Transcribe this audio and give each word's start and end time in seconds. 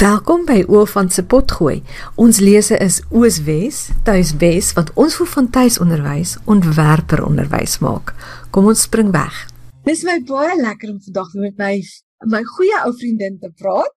Welkom 0.00 0.46
by 0.48 0.62
Oofant 0.72 1.12
se 1.12 1.20
potgooi. 1.28 1.82
Ons 2.16 2.38
lese 2.40 2.78
is 2.80 3.02
Ooswes, 3.12 3.82
Tuiswes 4.06 4.70
wat 4.78 4.88
ons 4.96 5.18
voel 5.18 5.28
van 5.28 5.50
tuisonderwys 5.52 6.38
ontwerper 6.48 7.20
onderwys 7.26 7.74
maak. 7.84 8.14
Kom 8.48 8.70
ons 8.72 8.86
spring 8.86 9.10
weg. 9.12 9.42
Dis 9.84 10.00
my 10.08 10.14
baie 10.24 10.56
lekker 10.56 10.94
om 10.94 11.02
vandag 11.04 11.36
met 11.42 11.60
my 11.60 11.74
my 12.32 12.40
goeie 12.54 12.80
ou 12.86 12.94
vriendin 12.96 13.36
te 13.44 13.52
praat. 13.60 13.92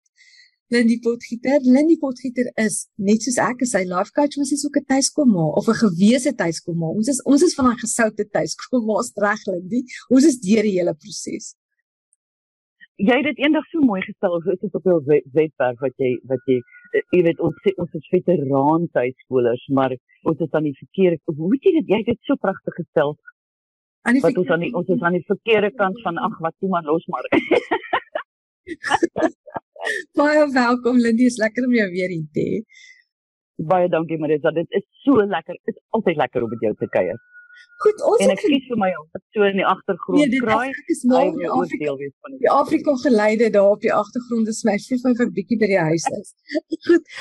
Lindy 0.75 0.99
Potgieter. 1.07 1.63
Lindy 1.63 1.95
Potgieter 2.03 2.51
is 2.59 2.81
net 2.99 3.23
soos 3.23 3.39
ek, 3.39 3.63
sy 3.63 3.85
life 3.87 4.11
coach, 4.11 4.35
maar 4.35 4.51
sy 4.51 4.59
is 4.59 4.67
ook 4.67 4.83
'n 4.83 4.87
tuiskomma 4.91 5.49
of 5.55 5.71
'n 5.71 5.81
gewese 5.87 6.35
tuiskomma. 6.35 6.91
Ons 6.99 7.15
is 7.15 7.23
ons 7.23 7.47
is 7.47 7.55
van 7.55 7.71
daai 7.71 7.79
gesoute 7.79 8.27
tuiskomma's 8.27 9.15
reg, 9.15 9.39
Lindy. 9.47 9.85
Ons 10.09 10.25
is 10.25 10.39
deur 10.43 10.67
die 10.67 10.79
hele 10.79 10.99
proses 10.99 11.55
jy 13.01 13.15
het 13.17 13.25
dit 13.25 13.39
eendag 13.41 13.65
so 13.71 13.81
mooi 13.81 14.01
gestel 14.05 14.41
so 14.41 14.51
is 14.53 14.59
dit 14.61 14.75
op 14.77 14.83
jou 14.85 14.99
webwerf 15.07 15.79
wat 15.81 15.95
jy 15.97 16.11
wat 16.29 16.41
jy 16.45 16.59
eh, 16.93 17.01
jy 17.15 17.21
weet 17.27 17.39
ons 17.41 17.55
sê 17.65 17.73
ons 17.81 17.93
is 17.97 18.09
veteraan 18.13 18.85
tuiskolers 18.93 19.63
maar 19.73 19.95
ons 20.29 20.39
is 20.45 20.53
aan 20.53 20.67
die 20.69 20.77
verkeerde 20.77 21.37
hoe 21.39 21.49
het 21.55 21.65
jy 21.65 21.73
dit 21.79 21.89
jy 21.89 22.01
het 22.03 22.11
dit 22.13 22.21
so 22.29 22.35
pragtig 22.35 22.77
gestel. 22.77 23.17
Aan 24.05 24.17
die 24.17 24.21
wat 24.21 24.37
ons 24.37 24.49
aan 24.53 24.65
die 24.65 24.73
ons 24.77 24.89
is 24.93 25.01
aan 25.01 25.17
die 25.17 25.25
verkeerde 25.25 25.71
kant 25.79 25.99
van 26.05 26.21
ag 26.21 26.37
wat 26.45 26.55
toe 26.59 26.69
maar 26.69 26.85
los 26.85 27.05
maar. 27.07 27.25
Baie 30.19 30.45
welkom 30.53 31.01
Lindy 31.01 31.25
is 31.27 31.39
lekker 31.41 31.65
om 31.67 31.73
jou 31.75 31.89
weer 31.91 32.11
hier 32.13 32.27
te 32.35 32.45
hê. 32.47 32.63
Baie 33.73 33.89
dankie 33.89 34.19
Marisa. 34.19 34.53
Dit 34.55 34.69
is 34.69 34.85
so 35.03 35.25
lekker 35.35 35.57
dit 35.63 35.75
is 35.75 35.81
altyd 35.97 36.19
lekker 36.21 36.45
om 36.45 36.53
met 36.53 36.67
jou 36.67 36.75
te 36.77 36.91
kuier 36.93 37.17
Goed, 37.83 38.03
ons 38.07 38.21
en 38.23 38.31
ek 38.31 38.39
kies 38.43 38.67
vir 38.69 38.79
my 38.79 38.89
so 39.35 39.47
in 39.47 39.57
die 39.59 39.65
agtergrond 39.67 40.21
nee, 40.21 40.41
kraai. 40.43 40.69
Ek 40.71 40.91
is 40.93 41.01
nou 41.09 41.23
in 41.27 41.49
Afrika 41.51 41.95
wees 41.99 42.13
van 42.23 42.37
die 42.43 42.51
Afrika 42.51 42.95
geleide 43.01 43.49
daar 43.55 43.73
op 43.73 43.81
die 43.83 43.91
agtergrond 43.93 44.51
is 44.53 44.61
my 44.67 44.77
sê 44.83 44.99
vir 45.01 45.11
'n 45.25 45.33
bietjie 45.39 45.59
by 45.63 45.69
die 45.73 45.81
huis 45.89 46.07
is. 46.19 46.31
Goed. 46.87 47.11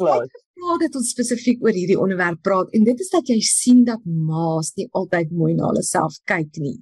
Plaas. 0.00 0.36
Nou 0.58 0.76
dat 0.82 0.98
ons 0.98 1.14
spesifiek 1.14 1.64
oor 1.64 1.76
hierdie 1.76 1.98
onderwerp 2.04 2.42
praat 2.42 2.74
en 2.76 2.84
dit 2.84 3.00
is 3.06 3.10
dat 3.14 3.32
jy 3.32 3.38
sien 3.40 3.84
dat 3.88 4.04
ma's 4.04 4.74
nie 4.76 4.88
altyd 5.00 5.32
mooi 5.40 5.54
na 5.54 5.70
hulle 5.70 5.84
self 5.86 6.20
kyk 6.32 6.60
nie. 6.64 6.78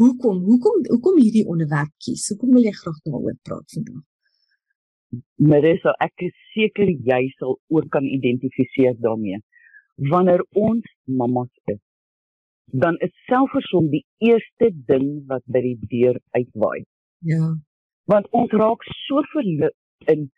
Hoekom? 0.00 0.42
Hoekom 0.48 0.84
hoekom 0.92 1.16
hierdie 1.20 1.46
onderwerp 1.48 1.92
kies? 2.04 2.28
Hoekom 2.32 2.56
wil 2.56 2.68
jy 2.68 2.74
graag 2.82 3.00
daaroor 3.04 3.36
praat 3.48 3.76
vandag? 3.76 4.04
Marissa, 5.50 5.92
ek 6.04 6.26
is 6.28 6.34
seker 6.54 6.90
jy 7.10 7.22
sal 7.38 7.58
ook 7.72 7.88
kan 7.94 8.04
identifiseer 8.18 8.96
daarmee. 9.04 9.40
Wanneer 10.12 10.42
ons 10.52 10.84
mammas 11.04 11.52
is, 11.72 11.80
dan 12.72 12.96
is 12.98 13.12
selfversom 13.26 13.90
die 13.90 14.04
eerste 14.18 14.70
ding 14.86 15.26
wat 15.30 15.42
by 15.46 15.62
die 15.62 15.78
deur 15.90 16.18
uitwaai. 16.30 16.84
Ja. 17.18 17.54
Want 18.10 18.28
ons 18.30 18.50
raak 18.50 18.82
so 19.06 19.22
verlig 19.32 19.74
in 20.12 20.30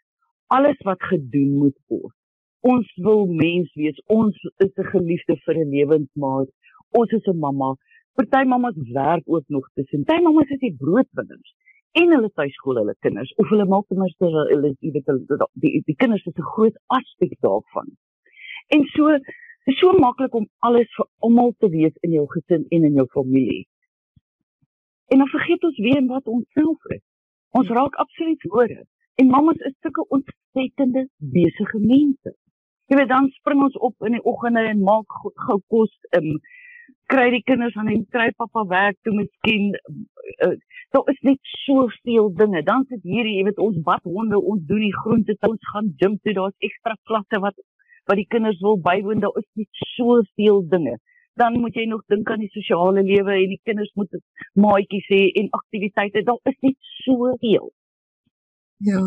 alles 0.47 0.79
wat 0.84 1.03
gedoen 1.11 1.56
moet 1.59 1.77
word. 1.89 2.15
Ons 2.61 2.89
wil 2.97 3.27
mens 3.27 3.73
wees. 3.75 3.99
Ons 4.06 4.37
is 4.65 4.73
'n 4.77 4.91
geliefde 4.93 5.37
vir 5.45 5.56
'n 5.56 5.71
lewensmaat. 5.71 6.49
Ons 6.91 7.11
is 7.12 7.27
'n 7.27 7.39
mamma. 7.39 7.75
Party 8.15 8.45
mammas 8.45 8.75
werk 8.93 9.23
ook 9.25 9.45
nog 9.47 9.69
tussen. 9.75 10.05
Party 10.05 10.23
mammas 10.23 10.49
is 10.49 10.59
die 10.59 10.77
broodwinners 10.77 11.55
en 11.93 12.12
hulle 12.12 12.31
tuiskool 12.34 12.77
hulle 12.81 12.95
kinders 13.01 13.33
of 13.43 13.49
hulle 13.53 13.65
maak 13.65 13.87
ten 13.89 14.01
minste 14.03 14.25
hulle 14.25 14.75
jy 14.81 14.91
weet 14.97 15.06
die 15.06 15.39
die, 15.62 15.83
die 15.87 15.97
kinders 16.03 16.27
is 16.27 16.37
'n 16.37 16.51
groot 16.55 16.77
aspek 16.99 17.33
daarvan. 17.47 17.89
En 18.75 18.84
so 18.95 19.19
Dit 19.69 19.77
is 19.77 19.81
so 19.83 19.93
maklik 20.01 20.35
om 20.35 20.47
alles 20.65 20.89
vir 20.97 21.07
almal 21.27 21.51
te 21.61 21.69
weet 21.69 21.97
in 22.07 22.15
jou 22.17 22.23
gesin 22.33 22.63
en 22.73 22.85
in 22.89 22.95
jou 22.97 23.05
familie. 23.13 23.67
En 25.13 25.21
dan 25.21 25.29
vergeet 25.29 25.65
ons 25.69 25.81
weer 25.87 26.07
wat 26.07 26.31
ons 26.35 26.47
self 26.57 26.87
is. 26.97 27.03
Ons 27.61 27.69
raak 27.77 27.99
absoluut 28.01 28.47
hore. 28.49 28.79
En 29.21 29.29
mammas 29.35 29.61
is 29.69 29.77
sulke 29.85 30.07
ontsettende 30.09 31.05
besige 31.35 31.83
mense. 31.85 32.33
Jy 32.89 32.97
weet 32.97 33.13
dan 33.13 33.28
spring 33.37 33.61
ons 33.69 33.77
op 33.91 34.09
in 34.09 34.17
die 34.17 34.25
oggende 34.33 34.65
en 34.73 34.83
maak 34.89 35.21
gou 35.45 35.61
kos, 35.75 35.93
um, 36.17 36.33
kry 37.12 37.28
die 37.37 37.45
kinders 37.45 37.77
aan 37.77 37.93
en 37.93 38.09
kry 38.09 38.33
pappa 38.41 38.65
werk 38.73 38.97
toe 39.05 39.12
miskien 39.21 39.75
uh, 39.77 40.55
daar 40.97 41.12
is 41.12 41.25
net 41.28 41.57
soveel 41.67 42.33
dinge. 42.41 42.65
Dan 42.65 42.89
sit 42.89 43.05
hier, 43.05 43.28
jy 43.28 43.45
weet, 43.51 43.61
ons 43.61 43.77
badhonde, 43.84 44.41
ons 44.41 44.65
doen 44.71 44.81
die 44.81 44.97
groente, 45.05 45.37
ons 45.45 45.73
gaan 45.75 45.93
gym 46.01 46.17
toe, 46.23 46.41
daar's 46.41 46.71
ekstra 46.71 46.97
klasse 47.05 47.45
wat 47.45 47.61
wat 48.09 48.17
die 48.17 48.29
kinders 48.35 48.61
wil 48.65 48.79
bywoon, 48.81 49.21
daar 49.21 49.37
is 49.41 49.49
net 49.61 49.83
soveel 49.95 50.63
dinge. 50.69 50.97
Dan 51.39 51.59
moet 51.63 51.77
jy 51.77 51.85
nog 51.87 52.03
dink 52.11 52.31
aan 52.31 52.41
die 52.43 52.53
sosiale 52.55 53.03
lewe 53.05 53.35
en 53.35 53.53
die 53.53 53.61
kinders 53.69 53.91
moet 54.01 54.17
maatjies 54.59 55.11
hê 55.13 55.21
en 55.41 55.51
aktiwiteite. 55.61 56.25
Daar 56.27 56.41
is 56.51 56.57
net 56.67 56.79
soveel. 57.05 57.69
Ja. 58.89 59.03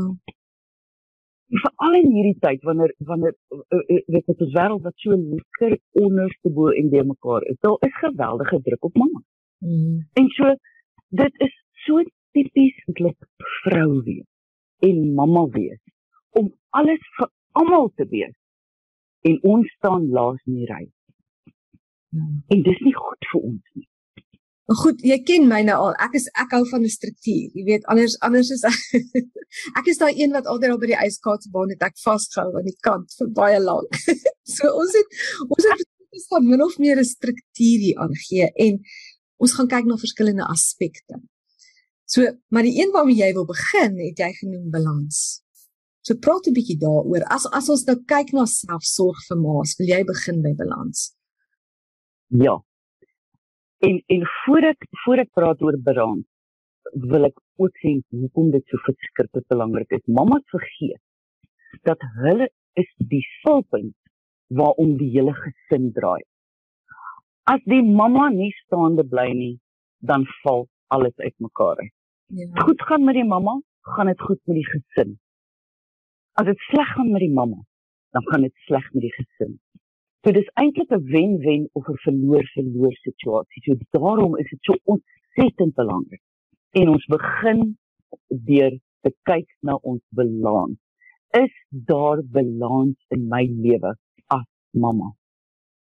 Veral 1.52 1.98
in 2.00 2.14
hierdie 2.14 2.38
tyd 2.40 2.64
wanneer 2.68 2.94
wanneer 3.10 3.34
eh, 3.34 3.82
eh, 3.82 4.04
weet 4.14 4.30
dit 4.30 4.44
ons 4.46 4.54
wêreld 4.56 4.86
wat 4.86 5.04
so 5.04 5.18
lekker 5.18 5.76
onderste 6.06 6.52
bo 6.56 6.72
en 6.72 6.94
deur 6.94 7.10
mekaar 7.10 7.48
is. 7.52 7.60
Daar 7.66 7.90
is 7.90 7.98
geweldige 8.00 8.62
druk 8.68 8.88
op 8.88 9.02
mamma. 9.04 9.24
Mm. 9.66 9.98
En 10.22 10.30
so 10.38 10.54
dit 11.24 11.44
is 11.48 11.58
so 11.86 12.04
tipies 12.32 12.78
eintlik 12.86 13.18
vrou 13.64 14.02
wees 14.06 14.28
en 14.88 15.02
mamma 15.18 15.44
wees 15.58 15.82
om 16.40 16.48
alles 16.80 17.04
vir 17.18 17.30
almal 17.60 17.92
te 18.00 18.08
wees 18.14 18.36
en 19.30 19.38
ons 19.54 19.72
staan 19.78 20.10
laas 20.10 20.42
in 20.50 20.60
die 20.62 20.68
ry. 20.70 20.84
Ja. 22.12 22.28
En 22.56 22.64
dis 22.68 22.84
nie 22.86 22.96
goed 22.98 23.32
vir 23.32 23.42
ons 23.52 23.64
nie. 23.78 23.88
Maar 24.72 24.80
goed, 24.80 25.02
jy 25.04 25.18
ken 25.28 25.48
my 25.52 25.60
nou 25.68 25.78
al. 25.88 25.96
Ek 26.06 26.14
is 26.16 26.30
ek 26.40 26.54
hou 26.56 26.62
van 26.70 26.86
'n 26.88 26.92
struktuur. 26.92 27.48
Jy 27.58 27.64
weet 27.68 27.88
anders 27.92 28.16
anders 28.28 28.52
is 28.56 28.64
ek 28.64 29.88
is 29.92 30.00
daai 30.00 30.14
een 30.16 30.32
wat 30.32 30.48
altyd 30.48 30.76
op 30.76 30.84
by 30.84 30.92
die 30.94 31.02
ijskaatsbaan 31.06 31.74
het 31.76 31.84
ek 31.90 31.98
vasgehou 32.00 32.56
aan 32.56 32.70
die 32.70 32.78
kant 32.88 33.12
vir 33.18 33.32
baie 33.42 33.60
lank. 33.60 33.98
so 34.56 34.72
ons 34.72 34.96
het 34.96 35.18
ons 35.48 35.68
het 35.68 35.88
ons 36.12 36.28
van 36.32 36.48
min 36.48 36.64
of 36.64 36.78
meer 36.78 37.00
'n 37.00 37.10
struktuur 37.16 37.80
hier 37.86 38.00
aangee 38.06 38.48
en 38.68 38.80
ons 39.44 39.54
gaan 39.58 39.68
kyk 39.68 39.86
na 39.86 39.98
verskillende 39.98 40.48
aspekte. 40.48 41.20
So, 42.06 42.28
maar 42.52 42.64
die 42.68 42.76
een 42.80 42.92
waarmee 42.92 43.16
jy 43.16 43.32
wil 43.34 43.46
begin, 43.48 43.96
het 44.00 44.20
jy 44.20 44.32
genoem 44.40 44.70
balans. 44.72 45.42
So 46.02 46.18
praat 46.26 46.48
'n 46.48 46.56
bietjie 46.58 46.80
daaroor. 46.82 47.24
As 47.36 47.46
as 47.58 47.70
ons 47.70 47.86
nou 47.90 47.98
kyk 48.14 48.34
na 48.34 48.46
selfsorg 48.46 49.20
vir 49.28 49.38
ma's, 49.46 49.76
wil 49.80 49.88
jy 49.94 50.02
begin 50.14 50.42
by 50.46 50.54
balans? 50.62 51.00
Ja. 52.46 52.56
En 53.88 54.02
en 54.16 54.22
voor 54.40 54.64
ek 54.74 54.82
voor 55.04 55.20
ek 55.24 55.32
praat 55.40 55.62
oor 55.62 55.78
balans, 55.90 56.26
wil 57.14 57.26
ek 57.30 57.38
ook 57.62 57.78
sê 57.84 57.94
hoekom 58.10 58.52
dit 58.52 58.66
so 58.68 58.78
verskriklik 58.88 59.46
belangrik 59.54 59.92
is. 59.92 60.06
Mamma 60.08 60.42
vergeet 60.56 61.02
dat 61.88 62.02
hulle 62.24 62.50
is 62.74 62.90
die 62.98 63.24
fulpunt 63.44 63.96
waarom 64.50 64.98
die 64.98 65.10
hele 65.16 65.34
gesin 65.38 65.92
draai. 65.96 66.22
As 67.44 67.62
die 67.66 67.82
mamma 67.82 68.30
nie 68.30 68.52
staande 68.66 69.04
bly 69.14 69.30
nie, 69.34 69.56
dan 70.00 70.26
val 70.42 70.68
alles 70.88 71.16
uitmekaar 71.18 71.78
uit. 71.78 71.94
Ja. 72.28 72.48
Goed 72.66 72.82
gaan 72.82 73.04
met 73.04 73.16
die 73.16 73.28
mamma, 73.28 73.60
gaan 73.96 74.08
dit 74.08 74.22
goed 74.22 74.40
met 74.46 74.56
die 74.56 74.68
gesin. 74.68 75.20
As 76.40 76.46
dit 76.46 76.60
sleg 76.70 76.88
gaan 76.96 77.12
met 77.12 77.24
die 77.24 77.34
mamma, 77.34 77.60
dan 78.16 78.24
gaan 78.30 78.42
dit 78.48 78.56
sleg 78.68 78.86
met 78.94 79.04
die 79.08 79.14
gesin. 79.16 79.60
So 80.24 80.32
dis 80.32 80.50
eintlik 80.62 80.92
'n 80.92 81.06
wen-wen 81.14 81.70
of 81.74 81.88
'n 81.90 82.02
verloor-verloor 82.06 82.96
situasie. 83.08 83.64
So 83.64 83.76
daarom 83.98 84.38
is 84.38 84.50
dit 84.50 84.60
so 84.62 84.76
ontsettend 84.84 85.74
belangrik. 85.76 86.22
En 86.72 86.90
ons 86.90 87.06
begin 87.06 87.78
deur 88.28 88.80
te 89.02 89.12
kyk 89.24 89.50
na 89.60 89.76
ons 89.76 90.04
balans. 90.10 90.78
Is 91.30 91.54
daar 91.70 92.24
balans 92.24 92.98
in 93.08 93.28
my 93.28 93.44
lewe 93.46 93.96
as 94.28 94.48
mamma? 94.70 95.16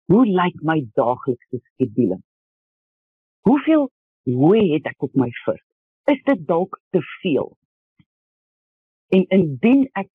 Hoe 0.06 0.26
lyk 0.26 0.62
my 0.62 0.88
daaglikse 0.94 1.60
skedule? 1.62 2.18
Hoeveel 3.40 3.90
hoe 4.22 4.72
het 4.72 4.86
ek 4.86 5.02
op 5.02 5.14
my 5.14 5.30
vir? 5.44 5.62
Is 6.04 6.22
dit 6.22 6.46
dalk 6.46 6.80
te 6.90 7.02
veel? 7.20 7.56
En 9.14 9.26
indien 9.28 9.88
ek 9.92 10.10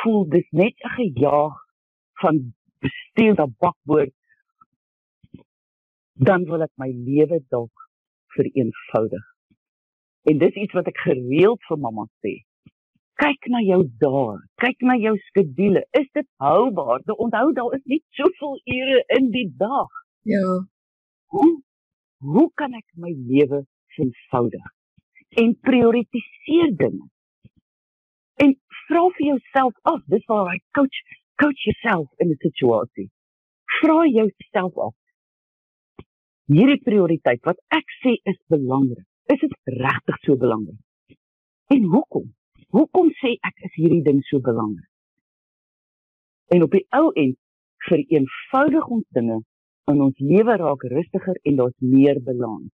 voel 0.00 0.28
dis 0.28 0.48
net 0.50 0.74
'n 0.84 0.94
gejaag 0.96 1.56
van 2.22 2.54
bestuur 2.80 3.34
na 3.34 3.46
bakboord 3.58 4.14
dan 6.20 6.44
wil 6.44 6.62
ek 6.62 6.72
my 6.76 6.90
lewe 6.92 7.40
dalk 7.48 7.86
vereenvoudig. 8.36 9.24
En 10.28 10.38
dis 10.38 10.56
iets 10.62 10.76
wat 10.76 10.88
ek 10.90 11.00
gereeld 11.00 11.62
vir 11.68 11.78
mamma 11.80 12.04
sê. 12.20 12.34
Kyk 13.20 13.48
na 13.52 13.60
jou 13.64 13.80
dae, 14.00 14.36
kyk 14.64 14.84
na 14.88 14.96
jou 15.00 15.14
skedule. 15.28 15.82
Is 15.96 16.08
dit 16.16 16.28
houbaar? 16.44 17.00
De 17.08 17.16
onthou 17.16 17.52
daar 17.56 17.74
is 17.76 17.84
nie 17.84 18.00
soveel 18.16 18.60
ure 18.64 19.00
in 19.16 19.30
die 19.32 19.48
dag. 19.60 19.88
Ja. 20.28 20.44
Hoe 21.32 21.50
hoe 22.20 22.48
kan 22.60 22.76
ek 22.76 22.84
my 23.00 23.12
lewe 23.16 23.64
vereenvoudig? 23.96 24.66
En 25.40 25.54
prioritiseer 25.64 26.74
dinge 26.76 27.08
vra 28.90 29.04
vir 29.16 29.26
jouself 29.26 29.74
af, 29.92 30.00
dis 30.12 30.26
waar 30.30 30.50
hy 30.50 30.58
coach 30.78 30.98
coach 31.42 31.62
yourself 31.68 32.08
in 32.18 32.30
'n 32.30 32.40
situasie. 32.46 33.08
Vra 33.80 34.00
jouself 34.18 34.74
af. 34.86 34.94
Hierdie 36.50 36.82
prioriteit 36.82 37.42
wat 37.44 37.58
ek 37.70 37.86
sê 38.02 38.12
is 38.24 38.38
belangrik, 38.48 39.06
is 39.32 39.40
dit 39.40 39.54
regtig 39.64 40.18
so 40.24 40.36
belangrik? 40.36 40.82
En 41.70 41.82
hoekom? 41.94 42.26
hoekom 42.70 43.10
sê 43.20 43.34
ek 43.46 43.66
is 43.66 43.76
hierdie 43.78 44.02
ding 44.06 44.22
so 44.28 44.40
belangrik? 44.40 44.88
En 46.54 46.62
op 46.66 46.74
die 46.74 46.86
ou 46.98 47.10
end 47.18 47.38
vir 47.88 48.02
eenvoudig 48.16 48.90
ons 48.96 49.06
dinge 49.16 49.38
in 49.90 50.02
ons 50.06 50.22
lewe 50.32 50.56
raak 50.62 50.84
rustiger 50.92 51.38
en 51.48 51.58
daar's 51.60 51.76
meer 51.94 52.20
balans. 52.26 52.70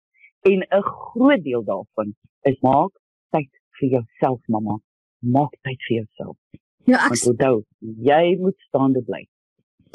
En 0.51 0.63
'n 0.63 0.83
groot 0.83 1.43
deel 1.43 1.65
daarvan 1.65 2.15
is 2.51 2.59
maak 2.61 2.93
tyd 3.33 3.51
vir 3.79 3.89
jouself, 3.89 4.41
mamma. 4.49 4.79
Maak 5.21 5.55
tyd 5.67 5.81
vir 5.89 6.03
jouself. 6.03 6.37
Ja, 6.87 7.03
ek 7.09 7.25
onthou, 7.27 7.65
jy 7.81 8.37
moet 8.41 8.59
staande 8.69 9.03
bly. 9.07 9.25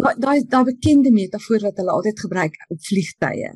Daai 0.01 0.15
daai 0.19 0.39
daai 0.50 0.65
bekende 0.71 1.12
metafoor 1.13 1.62
wat 1.68 1.77
hulle 1.79 1.94
altyd 1.94 2.23
gebruik 2.25 2.57
op 2.73 2.79
vliegtye. 2.88 3.51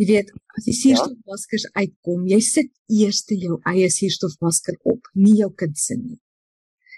Jy 0.00 0.06
weet, 0.08 0.30
as 0.56 0.64
die 0.64 0.76
suurstofmaskers 0.78 1.66
ja. 1.66 1.82
uitkom, 1.82 2.22
jy 2.30 2.38
sit 2.44 2.70
eers 2.88 3.20
jou 3.28 3.58
eie 3.68 3.90
suurstofmasker 3.92 4.78
op, 4.88 5.10
nie 5.12 5.36
jou 5.42 5.50
kind 5.60 5.76
se 5.76 5.98
nie. 5.98 6.16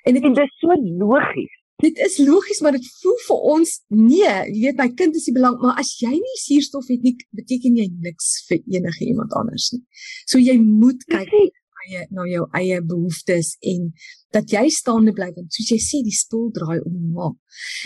En 0.07 0.19
dit 0.19 0.39
is 0.45 0.55
so 0.61 0.77
logies. 1.01 1.59
Dit 1.83 1.99
is 1.99 2.21
logies, 2.23 2.61
maar 2.63 2.77
dit 2.77 2.85
voel 3.01 3.17
vir 3.25 3.47
ons 3.57 3.73
nee, 3.91 4.35
jy 4.53 4.69
weet 4.69 4.79
my 4.79 4.87
kind 4.99 5.17
is 5.19 5.27
die 5.27 5.35
belang, 5.35 5.57
maar 5.59 5.81
as 5.83 5.91
jy 5.99 6.13
nie 6.15 6.39
suurstof 6.45 6.87
het 6.93 7.03
nie, 7.03 7.17
beteken 7.35 7.81
jy 7.81 7.89
niks 8.05 8.29
vir 8.47 8.61
enige 8.77 9.09
iemand 9.09 9.35
anders 9.39 9.73
nie. 9.75 9.83
So 10.31 10.39
jy 10.39 10.55
moet 10.63 11.03
kyk 11.11 11.51
eie 11.87 12.07
na 12.11 12.27
jou 12.31 12.45
eie 12.59 12.81
behoeftes 12.93 13.55
en 13.73 13.89
dat 14.35 14.53
jy 14.55 14.65
staande 14.73 15.15
bly 15.17 15.31
want 15.37 15.53
soos 15.55 15.71
jy 15.75 15.79
sê 15.83 16.03
die 16.07 16.15
stoel 16.17 16.51
draai 16.57 16.81
om 16.81 16.95
en 16.97 17.17
om. 17.29 17.35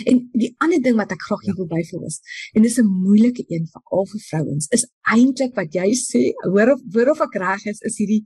En 0.09 0.21
die 0.33 0.51
ander 0.63 0.81
ding 0.83 0.97
wat 0.99 1.11
ek 1.15 1.25
graag 1.27 1.43
hier 1.45 1.53
ja. 1.53 1.59
wil 1.61 1.71
byvoeg 1.75 2.05
is 2.11 2.19
en 2.53 2.67
dis 2.67 2.79
'n 2.79 2.87
moeilike 3.05 3.45
een 3.47 3.65
vir 3.73 3.83
al 3.97 4.05
vir 4.11 4.21
vrouens 4.29 4.67
is 4.77 4.87
eintlik 5.15 5.55
wat 5.59 5.73
jy 5.79 5.89
sê 6.01 6.23
hoor 6.51 6.73
of 6.75 6.81
hoor 6.93 7.11
of 7.15 7.23
ek 7.27 7.39
reg 7.45 7.65
is 7.73 7.81
is 7.89 7.97
hierdie 8.01 8.23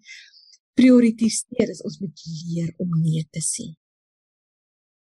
prioritiseer 0.79 1.69
is 1.69 1.83
ons 1.87 1.99
moet 2.01 2.25
leer 2.25 2.73
om 2.77 2.89
nee 3.03 3.23
te 3.31 3.43
sê. 3.43 3.67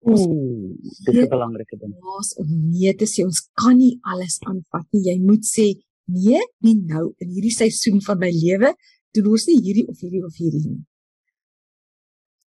Ooh, 0.06 0.78
dis 1.06 1.16
'n 1.18 1.30
belangrike 1.30 1.78
ding. 1.82 1.94
Ons 2.18 2.36
om 2.42 2.50
nee 2.70 2.94
te 2.94 3.08
sê, 3.10 3.26
ons 3.26 3.42
kan 3.62 3.78
nie 3.78 3.98
alles 4.12 4.38
aanvat 4.50 4.86
nie. 4.94 5.04
Jy 5.10 5.18
moet 5.20 5.46
sê 5.46 5.68
nee, 6.06 6.42
nie 6.62 6.76
nou 6.92 7.06
in 7.24 7.32
hierdie 7.34 7.54
seisoen 7.54 8.02
van 8.06 8.20
my 8.22 8.30
lewe 8.30 8.70
doen 9.16 9.32
ons 9.32 9.48
nie 9.50 9.62
hierdie 9.66 9.88
of 9.92 10.00
hierdie 10.00 10.24
of 10.26 10.36
hierdie 10.40 10.64
nie. 10.66 10.84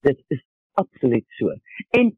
Dit 0.07 0.23
is 0.35 0.43
absoluut 0.81 1.25
so. 1.39 1.53
En 1.99 2.11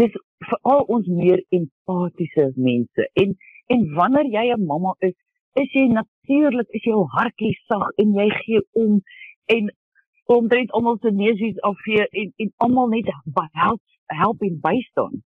dis 0.00 0.16
vir 0.48 0.58
al 0.62 0.82
ons 0.96 1.06
meer 1.20 1.42
empatiese 1.58 2.52
mense. 2.56 3.08
En 3.22 3.36
en 3.74 3.84
wanneer 3.96 4.26
jy 4.36 4.46
'n 4.54 4.66
mamma 4.66 4.92
is, 4.98 5.14
is 5.54 5.70
jy 5.72 5.86
natuurlik 5.88 6.68
is 6.68 6.84
jou 6.84 7.06
hartjie 7.16 7.54
sag 7.68 7.88
en 8.02 8.12
jy 8.14 8.28
gee 8.42 8.60
om 8.72 9.00
en 9.54 9.70
omtrent 10.24 10.70
almal 10.70 10.98
se 11.00 11.10
neusies 11.10 11.60
afvee 11.60 12.08
en 12.20 12.32
en 12.36 12.52
almal 12.56 12.88
net 12.88 13.08
help 13.52 13.80
help 14.06 14.42
en 14.42 14.60
bystaan. 14.60 15.22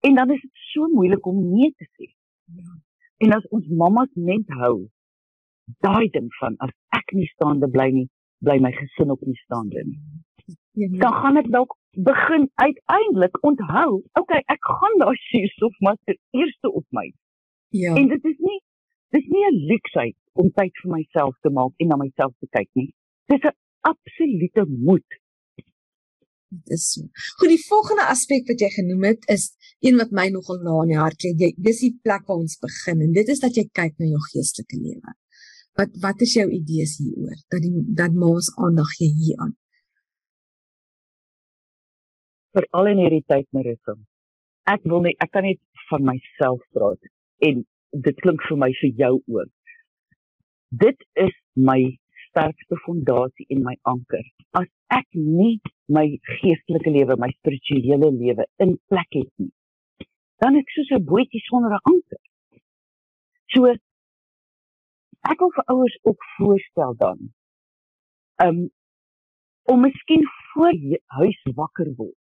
En 0.00 0.14
dan 0.14 0.30
is 0.30 0.40
dit 0.40 0.50
so 0.72 0.88
moeilik 0.88 1.26
om 1.26 1.38
nee 1.54 1.74
te 1.76 1.86
sê. 1.96 2.14
Ja. 2.44 2.72
En 3.16 3.32
as 3.32 3.48
ons 3.48 3.66
mammas 3.68 4.10
net 4.14 4.48
hou 4.48 4.88
daai 5.86 6.08
ding 6.16 6.30
van 6.40 6.56
as 6.66 6.72
ek 6.98 7.14
nie 7.16 7.28
staande 7.34 7.68
bly 7.70 7.88
nie, 7.94 8.08
bly 8.44 8.58
my 8.64 8.72
gesin 8.76 9.14
ook 9.14 9.22
nie 9.26 9.38
staande 9.44 9.84
nie. 9.86 10.00
Ja, 10.46 10.88
ja. 10.88 10.98
Dan 11.04 11.16
gaan 11.22 11.40
ek 11.42 11.48
dalk 11.54 11.76
begin 12.08 12.48
uiteindelik 12.54 13.38
onthou, 13.44 14.02
okay, 14.20 14.42
ek 14.54 14.70
gaan 14.80 14.98
daai 15.04 15.16
suurstof 15.28 15.78
maar 15.80 15.98
eers 16.08 16.58
op 16.72 16.86
my. 16.90 17.08
Ja. 17.68 17.94
En 17.96 18.08
dit 18.08 18.30
is 18.32 18.38
nie 18.38 18.60
dis 19.12 19.26
nie 19.28 19.44
'n 19.44 19.64
luksheid 19.68 20.16
om 20.40 20.48
tyd 20.56 20.72
vir 20.82 20.90
myself 20.92 21.36
te 21.40 21.50
maak 21.50 21.72
en 21.76 21.88
na 21.88 21.96
myself 21.96 22.32
te 22.40 22.48
kyk 22.56 22.68
nie. 22.74 22.90
Dis 23.28 23.44
'n 23.44 23.56
absolute 23.84 24.64
moed 24.68 25.20
Dit 26.52 26.70
is 26.76 26.90
so. 26.92 27.00
Goed, 27.38 27.48
die 27.48 27.64
volgende 27.64 28.04
aspek 28.12 28.44
wat 28.50 28.60
jy 28.60 28.68
genoem 28.74 29.06
het 29.08 29.22
is 29.32 29.44
een 29.80 29.96
wat 30.00 30.10
my 30.12 30.26
nogal 30.34 30.58
na 30.60 30.74
in 30.84 30.92
die 30.92 31.00
hart 31.00 31.24
lê. 31.24 31.48
Dis 31.56 31.80
die 31.80 31.94
plek 32.04 32.26
waar 32.28 32.42
ons 32.42 32.58
begin 32.60 33.00
en 33.06 33.14
dit 33.16 33.28
is 33.32 33.40
dat 33.40 33.56
jy 33.56 33.64
kyk 33.72 33.96
na 33.96 34.10
jou 34.10 34.20
geestelike 34.26 34.80
lewe. 34.80 35.14
Wat 35.78 35.92
wat 36.04 36.20
is 36.20 36.34
jou 36.36 36.48
idees 36.52 36.98
hieroor? 37.00 37.38
Dat 37.48 37.62
die 37.64 37.72
dat 38.00 38.12
mos 38.12 38.50
aandag 38.56 38.90
gee 38.98 39.12
hieraan. 39.20 39.54
Vir 42.52 42.66
al 42.76 42.90
in 42.92 43.00
hierdie 43.00 43.24
tyd 43.32 43.48
Marissa. 43.56 43.96
Ek 44.68 44.84
wil 44.84 45.00
nie 45.06 45.14
ek 45.24 45.32
kan 45.32 45.48
net 45.48 45.60
van 45.88 46.04
myself 46.10 46.60
praat 46.76 47.10
en 47.48 47.64
dit 48.06 48.20
klink 48.24 48.44
vir 48.48 48.60
my 48.60 48.68
vir 48.80 48.92
jou 49.00 49.14
ook. 49.38 49.72
Dit 50.84 51.00
is 51.20 51.34
my 51.56 51.80
sterkste 52.26 52.76
fondasie 52.84 53.48
en 53.52 53.64
my 53.64 53.74
anker. 53.88 54.24
As 54.56 54.68
ek 54.92 55.08
nie 55.16 55.60
my 55.92 56.04
geestelike 56.40 56.92
lewe, 56.92 57.16
my 57.20 57.28
spirituele 57.38 58.12
lewe 58.12 58.46
in 58.64 58.76
plek 58.92 59.08
het 59.16 59.32
nie, 59.40 59.52
dan 60.44 60.56
ek 60.60 60.68
soos 60.76 60.92
'n 60.92 61.04
bootjie 61.08 61.42
sonder 61.48 61.72
'n 61.76 61.84
anker. 61.92 62.22
So 63.54 63.74
ek 65.30 65.38
wil 65.38 65.52
vir 65.56 65.64
ouers 65.74 65.98
ook 66.02 66.24
voorstel 66.36 66.94
dan 66.96 67.18
um 68.46 68.62
om 69.70 69.80
miskien 69.80 70.24
voor 70.52 70.72
huis 71.06 71.42
wakker 71.54 71.94
word 71.96 72.18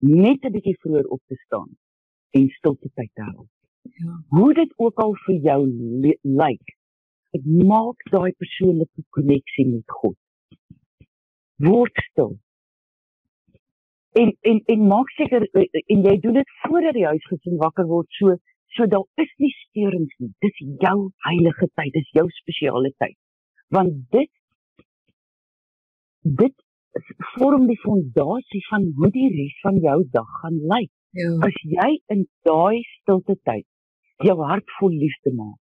net 0.00 0.44
'n 0.44 0.52
bietjie 0.52 0.78
vroeër 0.82 1.06
op 1.16 1.22
te 1.26 1.36
staan 1.44 1.70
en 2.30 2.48
stilte 2.48 2.90
tyd 2.94 3.10
te 3.14 3.22
hou. 3.22 3.46
Ja. 3.82 4.22
Hoe 4.28 4.54
dit 4.54 4.72
ook 4.76 4.98
al 4.98 5.14
vir 5.24 5.34
jou 5.34 5.66
lyk, 5.66 6.20
like, 6.22 6.78
Dit 7.30 7.46
maak 7.46 8.02
daai 8.10 8.32
persoonlike 8.42 9.04
koneksie 9.14 9.66
met 9.68 9.92
God. 10.00 10.16
Word 11.62 12.00
stil. 12.10 12.32
En 14.18 14.32
en 14.50 14.62
en 14.74 14.86
maak 14.90 15.12
seker 15.14 15.46
en 15.54 16.02
jy 16.08 16.16
doen 16.24 16.40
dit 16.40 16.54
voordat 16.62 16.96
die 16.98 17.06
huisgesin 17.06 17.60
wakker 17.60 17.86
word 17.86 18.10
so 18.18 18.34
so 18.76 18.86
daar 18.86 19.06
is 19.24 19.30
nie 19.42 19.52
steurings 19.56 20.14
nie. 20.22 20.32
Dis 20.44 20.60
jou 20.84 21.10
heilige 21.26 21.68
tyd, 21.78 21.92
dis 21.94 22.12
jou 22.16 22.26
spesiale 22.40 22.92
tyd. 23.02 23.16
Want 23.74 23.96
dit 24.14 24.30
dit 26.22 26.54
vorm 27.36 27.66
die 27.70 27.78
fondasie 27.80 28.60
van 28.68 28.90
hoe 28.98 29.10
die 29.14 29.28
res 29.32 29.56
van 29.64 29.80
jou 29.80 29.98
dag 30.12 30.30
gaan 30.42 30.58
lyk. 30.72 30.92
Ja. 31.16 31.30
As 31.46 31.56
jy 31.64 31.90
in 32.14 32.26
daai 32.46 32.82
stilte 33.00 33.36
tyd 33.48 33.66
jou 34.26 34.36
hart 34.44 34.68
vol 34.78 34.92
liefde 34.92 35.32
maak, 35.34 35.60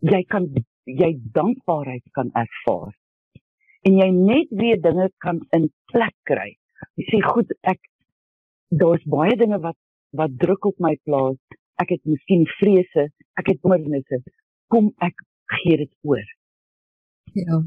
jy 0.00 0.22
kan 0.32 0.48
jy 0.88 1.12
dankbaarheid 1.36 2.04
kan 2.16 2.32
ervaar. 2.34 2.94
En 3.86 3.98
jy 3.98 4.08
net 4.14 4.50
weer 4.58 4.80
dinge 4.80 5.10
kan 5.22 5.42
in 5.52 5.68
plek 5.92 6.14
kry. 6.30 6.54
Jy 6.98 7.06
sê 7.10 7.20
goed, 7.26 7.52
ek 7.62 7.82
daar's 8.72 9.04
baie 9.06 9.36
dinge 9.38 9.60
wat 9.62 9.78
wat 10.16 10.34
druk 10.40 10.66
op 10.68 10.80
my 10.80 10.92
plaas. 11.06 11.38
Ek 11.82 11.92
het 11.94 12.04
miskien 12.06 12.46
vrese, 12.58 13.08
ek 13.40 13.50
het 13.50 13.60
bekommernisse. 13.60 14.20
Kom 14.72 14.92
ek 15.04 15.24
gee 15.58 15.76
dit 15.82 15.92
oor. 16.06 16.24
Ja. 17.36 17.62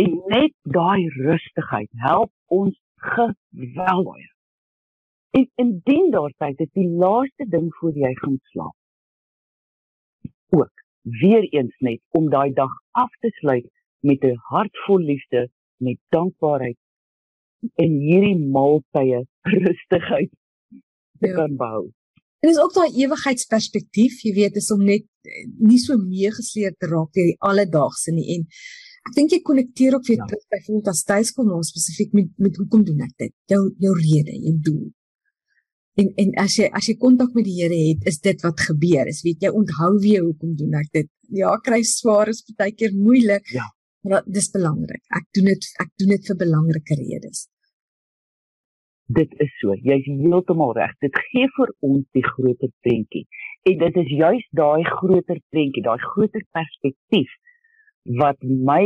En 0.00 0.14
net 0.32 0.54
daai 0.76 1.08
rustigheid 1.16 1.90
help 2.04 2.32
ons 2.46 2.74
geweldig. 2.96 4.30
En 5.38 5.50
indien 5.62 6.10
daar 6.10 6.32
tyd 6.38 6.60
is 6.60 6.70
die 6.78 6.88
laaste 6.88 7.46
ding 7.50 7.70
voor 7.78 7.96
jy 7.98 8.12
gaan 8.22 8.38
slaap. 8.50 8.76
Ook 10.54 10.84
weer 11.02 11.42
eens 11.42 11.74
net 11.78 12.00
om 12.10 12.30
daai 12.30 12.52
dag 12.52 12.70
af 12.90 13.10
te 13.20 13.30
sluit 13.40 13.66
met 14.00 14.24
'n 14.24 14.38
hart 14.50 14.78
vol 14.86 14.98
liefde, 14.98 15.48
met 15.76 15.98
dankbaarheid 16.08 16.78
en 17.74 17.92
hierdie 18.06 18.38
maaltye 18.38 19.26
rustigheid 19.42 20.30
te 21.18 21.28
ja. 21.28 21.34
kan 21.34 21.56
behou. 21.56 21.90
En 22.44 22.50
dis 22.50 22.60
ook 22.60 22.74
daai 22.76 22.98
ewigheidsperspektief, 23.00 24.18
jy 24.26 24.34
weet, 24.36 24.58
is 24.60 24.66
om 24.74 24.82
net 24.84 25.06
eh, 25.24 25.46
nie 25.64 25.78
so 25.80 25.96
meegesleer 25.96 26.74
te 26.76 26.90
raak 26.90 27.14
deur 27.16 27.30
die 27.30 27.38
alledaagse 27.48 28.12
nie 28.12 28.26
en 28.34 28.42
ek 29.08 29.14
dink 29.16 29.32
jy 29.32 29.38
konnekteer 29.46 29.96
ook 29.96 30.04
weer 30.10 30.20
ja. 30.20 30.26
terug 30.28 30.42
byvoorbeeld 30.52 30.90
as 30.92 31.00
tuiskom 31.08 31.54
ons 31.56 31.70
spesifiek 31.72 32.12
met 32.18 32.28
met 32.44 32.60
hoekom 32.60 32.84
doen 32.84 33.00
ek 33.06 33.14
dit? 33.24 33.32
Jou 33.52 33.62
jou 33.80 33.94
rede, 33.96 34.36
jou 34.44 34.54
doel. 34.68 34.84
En 36.02 36.10
en 36.20 36.34
as 36.44 36.58
jy 36.60 36.68
as 36.80 36.90
jy 36.90 36.96
kontak 37.00 37.32
met 37.38 37.48
die 37.48 37.56
Here 37.62 37.80
het, 37.80 38.04
is 38.12 38.20
dit 38.28 38.44
wat 38.44 38.60
gebeur. 38.68 39.08
Is 39.08 39.22
weet 39.24 39.48
jy 39.48 39.54
onthou 39.62 39.94
weer 40.04 40.20
hoekom 40.26 40.52
doen 40.60 40.76
ek 40.82 40.92
dit? 41.00 41.10
Ja, 41.40 41.56
kry 41.64 41.80
swaar 41.88 42.32
is 42.32 42.44
baie 42.58 42.76
keer 42.76 42.92
moeilik. 42.92 43.48
Ja. 43.56 43.70
Maar 44.04 44.24
dis 44.28 44.50
belangrik. 44.52 45.00
Ek 45.16 45.32
doen 45.32 45.48
dit 45.54 45.68
ek 45.80 45.92
doen 46.00 46.16
dit 46.16 46.28
vir 46.28 46.40
belangrike 46.44 47.00
redes. 47.00 47.46
Dit 49.06 49.32
is 49.40 49.52
so. 49.60 49.74
Jy's 49.74 50.06
heeltemal 50.08 50.72
reg. 50.72 50.92
Dit 51.04 51.16
gee 51.28 51.48
vir 51.56 51.72
ons 51.84 52.04
die 52.16 52.24
groter 52.24 52.70
prentjie. 52.80 53.26
En 53.68 53.78
dit 53.78 53.96
is 54.02 54.12
juis 54.16 54.46
daai 54.56 54.84
groter 54.84 55.40
prentjie, 55.52 55.82
daai 55.84 55.98
groter 56.00 56.44
perspektief 56.56 57.32
wat 58.20 58.40
my, 58.42 58.84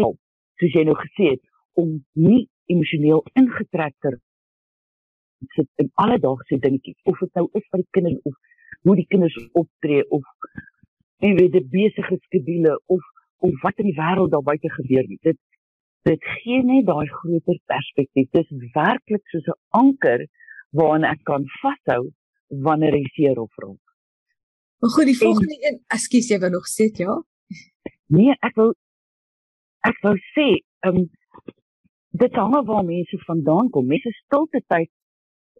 soos 0.58 0.74
jy 0.74 0.84
nou 0.86 0.96
gesê 0.98 1.34
het, 1.34 1.42
om 1.78 1.98
nie 2.18 2.48
emosioneel 2.70 3.22
ingetrek 3.38 3.94
te 4.02 4.18
sit 5.54 5.68
in 5.82 5.90
alledaagse 5.94 6.58
dingetjies 6.58 6.98
of 7.02 7.18
dit 7.22 7.34
nou 7.38 7.46
is 7.58 7.66
vir 7.70 7.82
die 7.82 7.90
kinders 7.96 8.24
of 8.30 8.34
hoe 8.88 8.96
die 8.98 9.06
kinders 9.12 9.36
optree 9.60 10.02
of 10.18 10.24
en 11.28 11.36
weet 11.38 11.54
die 11.54 11.64
besige 11.74 12.18
skedules 12.24 12.82
of 12.96 13.04
of 13.48 13.60
wat 13.62 13.78
in 13.82 13.90
die 13.90 13.98
wêreld 13.98 14.32
daar 14.34 14.46
buite 14.50 14.70
gebeur 14.74 15.06
nie 15.10 15.20
dit 15.28 15.38
dit 16.02 16.24
gee 16.24 16.62
net 16.62 16.86
daai 16.86 17.06
groter 17.06 17.58
perspektief. 17.66 18.30
Dit 18.30 18.50
is 18.50 18.70
werklik 18.74 19.24
soos 19.28 19.46
'n 19.46 19.58
anker 19.68 20.26
waaraan 20.70 21.04
ek 21.04 21.24
kan 21.24 21.44
vashou 21.62 22.10
wanneer 22.48 22.92
hy 22.92 23.04
seer 23.14 23.40
of 23.40 23.52
raak. 23.56 23.84
Maar 24.78 24.90
goed, 24.90 25.04
die 25.04 25.18
volgende 25.18 25.54
en, 25.54 25.72
een, 25.72 25.80
ekskuus, 25.86 26.28
jy 26.28 26.38
wou 26.38 26.50
nog 26.50 26.66
sê, 26.70 26.86
ja? 26.94 27.22
Nee, 28.06 28.34
ek 28.46 28.54
wil 28.56 28.74
ek 29.88 29.98
wou 30.02 30.16
sê, 30.34 30.48
ehm 30.86 31.00
um, 31.02 31.08
dit 32.18 32.34
hang 32.34 32.54
af 32.54 32.66
waar 32.66 32.84
mense 32.84 33.18
vandaan 33.26 33.70
kom. 33.70 33.86
Mense 33.86 34.10
stilte 34.24 34.62
tyd 34.66 34.90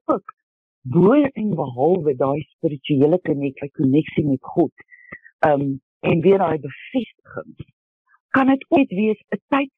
ook 0.05 0.35
bo 0.83 1.13
en 1.13 1.51
behalwe 1.55 2.15
daai 2.17 2.41
spirituele 2.57 3.19
koneksie 3.23 4.25
met 4.25 4.43
God. 4.55 4.73
Ehm 5.47 5.61
um, 5.61 5.81
en 6.01 6.21
weer 6.21 6.39
daai 6.39 6.59
bevestiging. 6.63 7.55
Kan 8.31 8.47
dit 8.47 8.65
ooit 8.69 8.91
wees 8.91 9.21
'n 9.35 9.41
tyd 9.49 9.71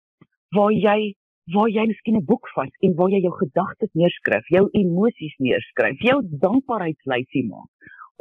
waar 0.56 0.72
jy 0.72 1.14
waar 1.54 1.68
jy 1.68 1.86
miskien 1.86 2.16
'n 2.16 2.24
boek 2.24 2.46
vat 2.54 2.72
en 2.84 2.94
waar 2.94 3.10
jy 3.10 3.20
jou 3.22 3.34
gedagtes 3.38 3.92
neerskryf, 3.92 4.46
jou 4.48 4.68
emosies 4.72 5.34
neerskryf, 5.38 5.98
jou 5.98 6.18
dankbaarheidslysie 6.22 7.46
maak 7.48 7.68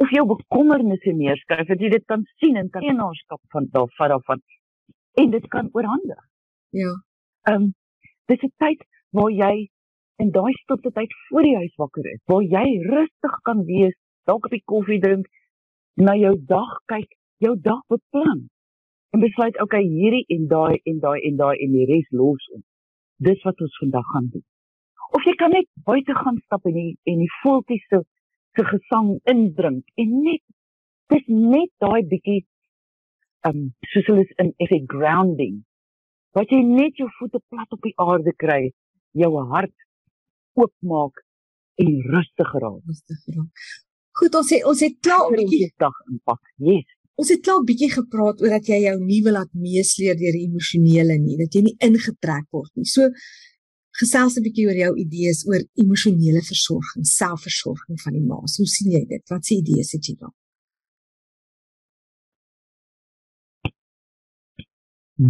of 0.02 0.10
jou 0.10 0.24
bekommernisse 0.26 1.12
neerskryf, 1.12 1.66
dat 1.68 1.80
jy 1.80 1.90
dit 1.90 2.04
kan 2.06 2.24
sien 2.40 2.56
en 2.56 2.70
kan 2.70 2.82
eienaarskap 2.82 3.40
van 3.52 3.68
daarvan 3.70 4.08
daarvan 4.08 4.40
en 5.14 5.30
dit 5.30 5.46
kan 5.48 5.68
oorhandig. 5.72 6.22
Ja. 6.70 6.92
Ehm 7.48 7.62
um, 7.62 7.74
dis 8.26 8.42
'n 8.42 8.52
tyd 8.56 8.80
waar 9.10 9.30
jy 9.30 9.68
in 10.16 10.30
daai 10.30 10.52
stilte 10.62 10.90
tyd 10.92 11.12
voor 11.28 11.42
die 11.42 11.56
huis 11.56 11.74
wakker 11.76 12.06
is, 12.12 12.20
waar 12.26 12.42
jy 12.42 12.66
rustig 12.82 13.34
kan 13.42 13.64
wees, 13.64 13.96
dalk 14.24 14.46
'n 14.50 14.62
koffie 14.64 15.00
drink, 15.00 15.26
na 15.94 16.14
jou 16.14 16.34
dag 16.46 16.72
kyk, 16.86 17.10
jou 17.38 17.54
dag 17.60 17.82
beplan 17.88 18.48
en 19.10 19.22
besluit 19.24 19.56
okay, 19.62 19.82
hierdie 19.82 20.24
en 20.36 20.46
daai 20.50 20.80
en 20.84 21.00
daai 21.02 21.18
en 21.28 21.36
daai 21.36 21.56
en 21.58 21.72
die 21.74 21.86
res 21.90 22.06
los 22.10 22.46
ons. 22.54 22.66
Dis 23.18 23.42
wat 23.44 23.60
ons 23.60 23.80
vandag 23.82 24.06
gaan 24.12 24.30
doen. 24.32 24.46
Of 25.16 25.26
jy 25.26 25.34
kan 25.38 25.50
net 25.54 25.66
buite 25.86 26.14
gaan 26.14 26.38
stap 26.44 26.66
en 26.70 26.76
die, 26.76 26.92
en 27.10 27.18
die 27.24 27.32
voeltjies 27.42 27.86
se 27.90 28.04
se 28.58 28.64
gesang 28.66 29.10
indrink 29.30 29.86
en 30.02 30.14
net 30.24 30.42
dis 31.12 31.26
net 31.30 31.70
daai 31.82 32.02
bietjie 32.12 32.40
um 33.48 33.68
soos 33.92 34.08
hulle 34.10 34.24
is 34.26 34.32
in 34.42 34.50
effect 34.58 34.88
grounding 34.90 35.60
wat 36.36 36.50
jy 36.54 36.60
net 36.66 36.98
jou 36.98 37.08
voete 37.18 37.40
plat 37.50 37.70
op 37.74 37.82
die 37.82 37.94
aarde 37.98 38.34
kry, 38.38 38.70
jou 39.18 39.30
hart 39.52 39.74
oopmaak 40.58 41.22
en 41.82 41.96
rustig 42.12 42.52
raak. 42.62 42.82
Rustig 42.86 43.22
raak. 43.34 43.70
Goed, 44.20 44.36
ons 44.38 44.50
het 44.54 44.66
ons 44.70 44.82
het 44.84 44.96
klaar 45.06 45.30
'n 45.30 45.38
bietjie 45.40 45.70
dag 45.78 45.96
impak. 46.10 46.42
Yes. 46.58 46.86
Ons 47.20 47.28
het 47.28 47.42
klaar 47.44 47.60
'n 47.60 47.68
bietjie 47.68 47.92
gepraat 47.92 48.40
oor 48.40 48.52
dat 48.56 48.66
jy 48.70 48.78
jou 48.88 48.96
nie 49.04 49.22
wil 49.24 49.34
laat 49.36 49.52
meesleer 49.52 50.16
deur 50.16 50.36
die 50.36 50.46
emosionele 50.48 51.16
nie, 51.20 51.36
dat 51.36 51.52
jy 51.54 51.62
nie 51.66 51.76
ingetrek 51.88 52.46
word 52.56 52.72
nie. 52.76 52.88
So 52.94 53.02
gesels 54.00 54.36
'n 54.36 54.44
bietjie 54.46 54.66
oor 54.68 54.78
jou 54.84 54.92
idees 55.04 55.40
oor 55.48 55.62
emosionele 55.82 56.42
versorging, 56.52 57.04
selfversorging 57.04 58.00
van 58.04 58.12
die 58.12 58.26
maas. 58.30 58.56
Hoe 58.56 58.66
sien 58.66 58.90
jy 58.96 59.04
dit? 59.14 59.24
Wat 59.28 59.44
se 59.44 59.54
idees 59.54 59.92
het 59.92 60.04
jy 60.08 60.14
daar? 60.22 60.36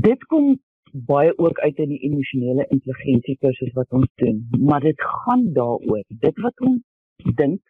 Dit 0.08 0.24
kom 0.30 0.60
baie 0.92 1.32
ook 1.38 1.58
uit 1.58 1.76
in 1.78 1.88
die 1.88 2.02
emosionele 2.08 2.66
intelligensie 2.70 3.36
kursus 3.42 3.72
wat 3.74 3.90
ons 3.90 4.10
doen, 4.22 4.46
maar 4.68 4.80
dit 4.80 5.00
gaan 5.00 5.52
daaroor 5.52 6.04
dit 6.08 6.36
wat 6.46 6.60
ons 6.60 6.82
dink, 7.34 7.62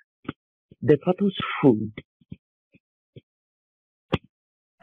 dit 0.78 1.04
wat 1.04 1.20
ons 1.20 1.38
voel. 1.60 1.80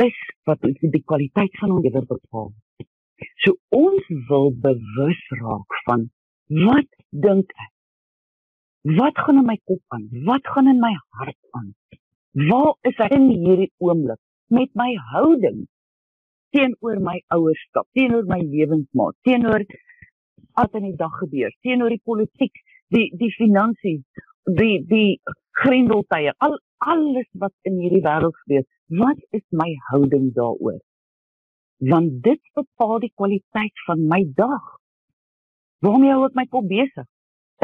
Is 0.03 0.17
wat 0.45 0.63
ons 0.67 0.81
die 0.81 1.03
kwaliteit 1.09 1.55
van 1.61 1.73
ons 1.75 1.85
lewe 1.85 2.03
bepaal. 2.05 2.51
So 3.43 3.57
ons 3.73 4.11
wil 4.29 4.51
bewus 4.65 5.23
raak 5.39 5.79
van 5.87 6.05
wat 6.67 6.89
dink 7.25 7.49
ek? 7.65 7.73
Wat 8.97 9.17
gaan 9.19 9.41
in 9.41 9.47
my 9.49 9.57
kop 9.65 9.81
aan? 9.95 10.05
Wat 10.27 10.45
gaan 10.53 10.69
in 10.71 10.79
my 10.79 10.93
hart 11.17 11.39
aan? 11.59 11.73
Waar 12.47 12.75
is 12.87 13.01
ek 13.03 13.15
in 13.17 13.25
hierdie 13.33 13.71
oomblik 13.83 14.21
met 14.53 14.69
my 14.79 14.93
houding 15.11 15.65
teenoor 16.55 17.01
my 17.03 17.17
ouerskap, 17.35 17.87
teenoor 17.97 18.23
my 18.29 18.39
lewensmaat, 18.45 19.17
teenoor 19.27 19.65
wat 20.57 20.77
in 20.79 20.87
die 20.91 20.97
dag 20.97 21.13
gebeur, 21.19 21.51
teenoor 21.65 21.93
die 21.93 22.03
politiek, 22.05 22.61
die 22.93 23.09
die 23.19 23.31
finansies, 23.35 24.05
die 24.59 24.77
die 24.87 25.19
grendeltye, 25.61 26.33
al 26.45 26.57
alles 26.77 27.27
wat 27.31 27.53
in 27.61 27.79
hierdie 27.81 28.03
wêreld 28.05 28.35
gebeur. 28.43 28.65
Wat 29.01 29.19
is 29.29 29.43
my 29.49 29.69
houding 29.89 30.33
daaroor? 30.33 30.79
Want 31.77 32.23
dit 32.23 32.41
bepaal 32.53 32.99
die 32.99 33.11
kwaliteit 33.15 33.83
van 33.85 34.07
my 34.07 34.23
dag. 34.35 34.65
Waarmee 35.85 36.13
hou 36.13 36.25
ek 36.25 36.37
my 36.37 36.47
kop 36.49 36.67
besig? 36.69 37.05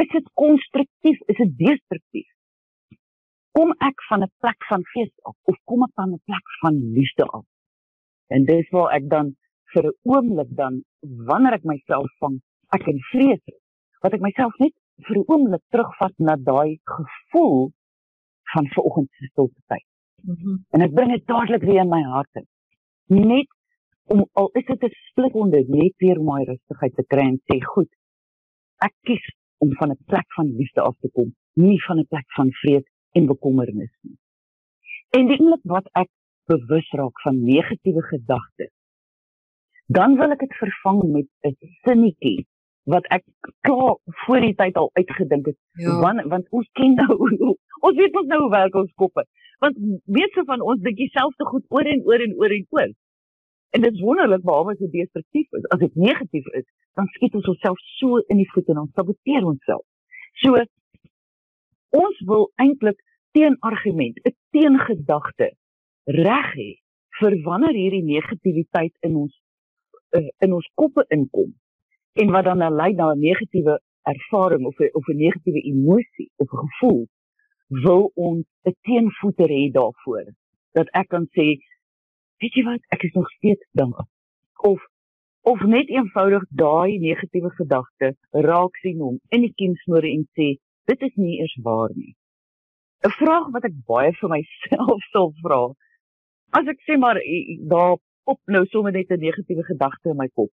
Is 0.02 0.10
dit 0.10 0.30
konstruktief? 0.38 1.20
Is 1.30 1.38
dit 1.38 1.58
destruktief? 1.58 2.30
Kom 3.54 3.74
ek 3.86 4.06
van 4.10 4.24
'n 4.24 4.32
plek 4.42 4.66
van 4.70 4.84
fees 4.94 5.14
af 5.30 5.36
of 5.44 5.58
kom 5.70 5.84
ek 5.84 5.94
van 5.96 6.14
'n 6.14 6.22
plek 6.26 6.48
van 6.62 6.76
liefde 6.98 7.26
af? 7.26 7.46
En 8.28 8.46
dis 8.46 8.70
waar 8.70 8.94
ek 8.98 9.10
dan 9.10 9.36
vir 9.74 9.86
'n 9.88 9.98
oomblik 10.04 10.52
dan 10.56 10.84
wanneer 11.02 11.54
ek 11.54 11.64
myself 11.64 12.10
vang, 12.20 12.42
ek 12.72 12.88
in 12.88 13.00
vrees 13.12 13.44
wat 14.02 14.14
ek 14.14 14.22
myself 14.22 14.54
net 14.60 14.74
vir 15.08 15.18
'n 15.18 15.28
oomblik 15.28 15.64
terugvat 15.70 16.16
na 16.18 16.36
daai 16.36 16.80
gevoel 16.96 17.72
van 18.44 18.68
vanoggend 18.68 19.10
se 19.12 19.26
stilte 19.26 19.62
tyd. 19.68 19.86
Mm 20.22 20.36
-hmm. 20.36 20.66
En 20.70 20.82
ek 20.82 20.94
bring 20.94 21.12
dit 21.12 21.28
dadelik 21.28 21.62
weer 21.62 21.82
in 21.82 21.90
my 21.90 22.02
hart 22.02 22.30
in. 22.32 22.48
Net 23.06 23.48
om 24.04 24.28
al 24.32 24.50
is 24.52 24.66
dit 24.66 24.84
'n 24.84 24.96
splikonde 25.10 25.66
net 25.68 25.94
weer 25.98 26.20
om 26.20 26.34
my 26.34 26.44
rustigheid 26.44 26.96
te 26.96 27.06
kry 27.08 27.24
en 27.28 27.42
sê, 27.48 27.56
"Goed. 27.74 27.92
Ek 28.78 28.94
kies 29.02 29.36
om 29.58 29.74
van 29.74 29.90
'n 29.92 30.04
plek 30.06 30.34
van 30.34 30.56
liefde 30.56 30.82
af 30.82 30.96
te 31.00 31.10
kom, 31.12 31.36
nie 31.54 31.84
van 31.84 32.00
'n 32.00 32.08
plek 32.08 32.32
van 32.38 32.52
vrees 32.52 32.88
en 33.12 33.26
bekommernis 33.26 33.96
nie." 34.02 34.18
En 35.10 35.28
die 35.28 35.40
oomblik 35.40 35.64
wat 35.64 35.88
ek 35.92 36.10
bewus 36.46 36.92
raak 36.92 37.22
van 37.22 37.44
negatiewe 37.44 38.02
gedagtes, 38.02 38.74
dan 39.86 40.16
wil 40.16 40.32
ek 40.32 40.40
dit 40.40 40.54
vervang 40.54 41.04
met 41.04 41.28
'n 41.42 41.56
sinnetjie 41.84 42.48
wat 42.84 43.08
ek 43.16 43.24
klaar 43.62 43.96
voor 44.26 44.42
die 44.44 44.56
tyd 44.56 44.76
al 44.76 44.90
uitgedink 44.94 45.46
het. 45.46 45.58
Ja. 45.80 46.00
Want 46.00 46.26
want 46.32 46.50
ons 46.50 46.70
ken 46.80 46.96
nou 47.00 47.16
ons 47.80 47.96
weet 47.98 48.16
ons 48.16 48.28
nou 48.28 48.42
hoe 48.42 48.52
werk 48.52 48.76
ons 48.76 48.92
koppe. 49.00 49.26
Want 49.64 49.80
meeste 50.06 50.44
van 50.46 50.62
ons 50.62 50.82
dink 50.84 50.98
dieselfde 51.00 51.48
goed 51.48 51.66
oor 51.70 51.88
en 51.88 52.04
oor 52.04 52.26
en 52.28 52.36
oor 52.42 52.56
en 52.58 52.68
oor. 52.70 52.92
En 53.74 53.82
dit 53.82 53.94
is 53.94 54.06
wonderlik 54.06 54.44
behalwe 54.44 54.76
as 54.76 54.84
dit 54.84 54.92
destruktief 54.92 55.58
is. 55.60 55.66
As 55.74 55.80
dit 55.80 55.96
negatief 55.96 56.50
is, 56.60 56.68
dan 56.94 57.08
skiet 57.16 57.36
ons 57.40 57.48
onsself 57.56 57.80
so 57.98 58.20
in 58.28 58.38
die 58.38 58.50
voete 58.52 58.76
en 58.76 58.84
ons 58.84 58.94
saboteer 58.94 59.48
onsself. 59.48 59.86
So 60.44 60.60
ons 61.94 62.22
wil 62.28 62.50
eintlik 62.62 63.00
teenargument, 63.34 64.20
'n 64.22 64.36
teengedagte 64.52 65.54
reg 66.06 66.54
hê 66.60 66.72
vir 67.20 67.34
wanneer 67.48 67.76
hierdie 67.78 68.04
negativiteit 68.04 68.94
in 69.02 69.16
ons 69.16 69.34
uh, 70.18 70.30
in 70.46 70.54
ons 70.54 70.70
koppe 70.76 71.06
inkom 71.10 71.54
en 72.22 72.32
wat 72.32 72.46
dan 72.46 72.76
lei 72.76 72.94
na 72.94 73.12
'n 73.12 73.20
negatiewe 73.20 73.82
ervaring 74.04 74.66
of 74.66 74.78
'n 74.80 74.90
of 74.94 75.08
'n 75.08 75.18
negatiewe 75.18 75.62
emosie 75.74 76.30
of 76.36 76.48
'n 76.52 76.58
gevoel 76.66 77.08
wil 77.68 78.12
ons 78.14 78.46
'n 78.64 78.76
teenvoeter 78.82 79.50
hê 79.50 79.72
daarvoor. 79.72 80.26
Dat 80.72 80.88
ek 80.92 81.08
kan 81.08 81.26
sê 81.36 81.46
weet 82.40 82.54
jy 82.54 82.64
wat? 82.64 82.82
Ek 82.90 83.04
is 83.04 83.14
nog 83.14 83.30
steeds 83.32 83.68
dank 83.72 83.96
of 84.62 84.80
of 85.42 85.62
net 85.62 85.90
eenvoudig 85.90 86.44
daai 86.50 87.00
negatiewe 87.00 87.50
gedagte 87.50 88.16
raak 88.32 88.76
sien 88.76 89.00
hom 89.00 89.20
in 89.30 89.42
die 89.42 89.54
kiemsnore 89.54 90.08
en 90.08 90.28
sê 90.38 90.48
dit 90.86 91.02
is 91.02 91.16
nie 91.16 91.40
eers 91.40 91.58
waar 91.64 91.92
nie. 91.96 92.16
'n 93.04 93.16
vraag 93.20 93.48
wat 93.52 93.66
ek 93.70 93.76
baie 93.88 94.12
vir 94.20 94.30
myself 94.30 95.02
sal 95.14 95.34
vra. 95.44 95.64
As 96.60 96.68
ek 96.74 96.80
sê 96.88 96.98
maar 96.98 97.20
daar 97.74 97.98
op 98.24 98.40
nou 98.56 98.66
sommer 98.66 98.92
net 98.92 99.10
'n 99.12 99.20
negatiewe 99.20 99.64
gedagte 99.64 100.10
in 100.10 100.18
my 100.18 100.30
kop, 100.34 100.52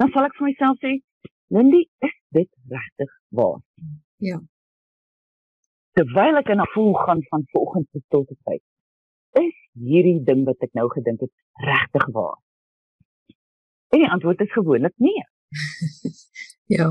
dan 0.00 0.12
sal 0.14 0.26
ek 0.28 0.36
vir 0.38 0.48
myself 0.48 0.78
sê, 0.84 0.94
Lindy, 1.52 1.82
is 2.06 2.16
dit 2.36 2.48
regtig 2.72 3.10
waar? 3.36 3.58
Ja. 4.24 4.38
Terwyl 5.98 6.40
ek 6.40 6.52
in 6.54 6.62
'n 6.62 6.68
gevoel 6.70 6.94
gaan 7.04 7.22
van 7.30 7.44
vanoggend 7.52 7.88
se 7.90 8.00
stilte 8.06 8.36
tyd, 8.48 8.62
is 9.44 9.56
hierdie 9.90 10.22
ding 10.24 10.46
wat 10.48 10.62
ek 10.66 10.72
nou 10.78 10.88
gedink 10.94 11.20
het 11.26 11.34
regtig 11.68 12.06
waar? 12.16 12.38
En 13.92 13.98
die 14.04 14.10
antwoord 14.16 14.40
is 14.40 14.52
gewoonlik 14.52 14.94
nee. 14.96 15.24
ja. 16.78 16.88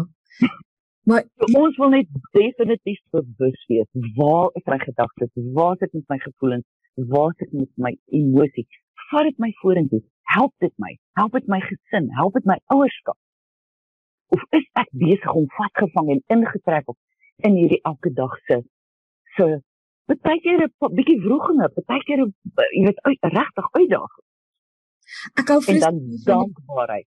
Maar 1.09 1.23
ons 1.57 1.77
wil 1.77 1.89
net 1.89 2.07
definitief 2.37 2.99
bewus 3.09 3.61
wees, 3.71 3.89
waar 4.19 4.49
is 4.53 4.65
my 4.65 4.77
gedagtes? 4.77 5.31
Waar 5.57 5.75
sit 5.79 5.93
met 5.93 6.07
my 6.07 6.19
gevoelens? 6.19 6.67
waar 7.07 7.33
sit 7.37 7.51
met 7.51 7.69
my 7.75 7.97
emosie? 8.05 8.67
Vat 9.11 9.25
dit 9.29 9.37
my 9.37 9.51
vorentoe. 9.61 10.03
Help 10.35 10.53
dit 10.63 10.73
my. 10.77 10.91
Help 11.17 11.33
dit 11.37 11.47
my 11.47 11.59
gesin, 11.65 12.09
help 12.19 12.33
dit 12.37 12.45
my 12.45 12.59
ouerskap. 12.75 13.17
Of 14.29 14.43
is 14.53 14.67
ek 14.77 14.89
besig 15.03 15.31
om 15.33 15.47
vasgevang 15.57 16.11
en 16.15 16.23
ingetrek 16.37 16.91
op 16.93 16.97
in 17.47 17.55
hierdie 17.57 17.81
elke 17.89 18.11
dag 18.13 18.35
se 18.45 18.61
se 19.35 19.45
baie 20.25 20.39
keer 20.41 20.65
'n 20.65 20.95
bietjie 20.97 21.19
vroeginge, 21.25 21.69
baie 21.91 22.03
keer 22.07 22.25
jy 22.25 22.83
weet 22.85 22.99
uit 23.09 23.21
regtig 23.37 23.67
uitdaging. 23.79 24.25
Ek 25.41 25.47
hou 25.53 25.61
van 25.61 25.79
dankbaarheid. 26.25 27.07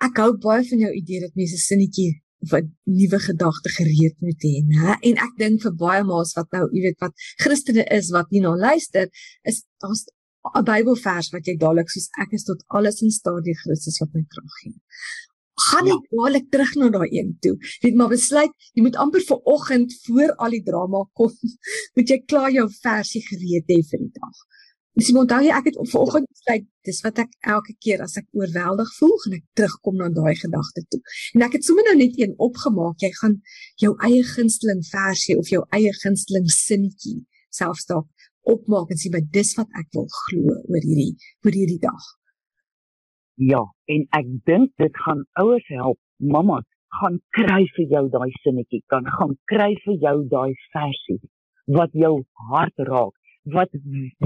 ek 0.00 0.16
hou 0.16 0.32
baie 0.48 0.64
van 0.70 0.78
jou 0.78 0.92
idee 0.92 1.20
dat 1.20 1.34
mense 1.34 1.56
sinnetjie 1.56 2.22
'n 2.52 2.76
nuwe 2.84 3.18
gedagte 3.28 3.68
gereed 3.78 4.16
moet 4.24 4.40
hê, 4.48 4.54
né? 4.72 4.96
En 5.08 5.16
ek 5.26 5.34
dink 5.36 5.60
vir 5.62 5.74
baie 5.76 6.04
ma's 6.04 6.32
wat 6.36 6.48
nou, 6.52 6.64
jy 6.72 6.80
weet 6.86 7.00
wat 7.00 7.12
Christene 7.42 7.84
is 7.98 8.10
wat 8.10 8.30
nie 8.30 8.40
na 8.40 8.54
luister, 8.56 9.06
is 9.44 9.64
daar's 9.80 10.04
'n 10.48 10.64
Bybelvers 10.64 11.30
wat 11.34 11.48
jy 11.48 11.56
dadelik 11.60 11.90
soos 11.92 12.08
ek 12.22 12.36
is 12.38 12.46
tot 12.48 12.62
alles 12.76 13.02
in 13.04 13.12
staat 13.12 13.42
deur 13.46 13.58
Christus 13.62 13.98
wat 14.02 14.14
my 14.16 14.22
krag 14.34 14.54
gee. 14.60 14.78
Gaan 15.68 15.90
ja. 15.90 15.96
dadelik 16.12 16.46
terug 16.54 16.72
na 16.80 16.88
daai 16.94 17.10
een 17.12 17.34
toe. 17.44 17.56
Net 17.84 17.96
maar 17.98 18.12
besluit, 18.12 18.54
jy 18.72 18.84
moet 18.86 18.96
amper 19.04 19.24
vir 19.30 19.40
oggend 19.54 19.96
voor 20.06 20.32
al 20.44 20.56
die 20.56 20.62
drama 20.70 21.02
kom, 21.18 21.34
moet 21.96 22.12
jy 22.14 22.18
klaar 22.32 22.48
jou 22.54 22.66
versie 22.80 23.22
gereed 23.26 23.68
hê 23.68 23.80
vir 23.90 24.06
die 24.06 24.14
dag. 24.16 24.46
Dis 24.98 25.10
moet 25.12 25.22
onthou 25.22 25.42
jy 25.44 25.52
ek 25.54 25.68
het 25.68 25.76
vanoggend 25.92 26.26
besluit 26.28 26.64
dis 26.88 27.02
wat 27.04 27.20
ek 27.22 27.36
elke 27.54 27.74
keer 27.84 28.00
as 28.04 28.16
ek 28.18 28.26
oorweldig 28.36 28.88
voel 28.96 29.14
gaan 29.22 29.36
ek 29.36 29.44
terugkom 29.58 30.00
na 30.00 30.08
daai 30.16 30.34
gedagte 30.40 30.82
toe. 30.88 31.00
En 31.36 31.44
ek 31.46 31.58
het 31.58 31.68
sommer 31.68 31.86
nou 31.88 31.98
net 32.00 32.16
een 32.18 32.32
opgemaak. 32.48 32.96
Jy 33.04 33.12
gaan 33.20 33.36
jou 33.84 33.92
eie 34.08 34.24
gunsteling 34.32 34.80
versie 34.88 35.36
of 35.38 35.52
jou 35.52 35.62
eie 35.76 35.92
gunsteling 36.00 36.48
sinnetjie 36.56 37.20
selfs 37.54 37.86
dalk 37.90 38.08
opmaak 38.42 38.90
en 38.90 39.00
sê 39.00 39.10
maar 39.12 39.26
dis 39.36 39.50
wat 39.58 39.70
ek 39.80 39.88
wil 39.96 40.08
glo 40.22 40.56
oor 40.72 40.84
hierdie 40.88 41.14
oor 41.44 41.54
hierdie 41.60 41.82
dag. 41.82 42.04
Ja, 43.40 43.62
en 43.94 44.06
ek 44.20 44.26
dink 44.44 44.72
dit 44.76 44.94
gaan 45.04 45.24
ouers 45.40 45.68
help. 45.68 45.98
Mamma 46.18 46.60
gaan 47.00 47.20
kry 47.36 47.62
vir 47.76 47.86
jou 47.94 48.04
daai 48.12 48.30
sinnetjie, 48.42 48.82
kan 48.92 49.06
gaan 49.06 49.36
kry 49.52 49.70
vir 49.84 49.96
jou 50.06 50.16
daai 50.28 50.52
versie 50.74 51.20
wat 51.70 51.92
jou 51.94 52.14
hart 52.50 52.82
raak 52.88 53.14
wat 53.54 53.70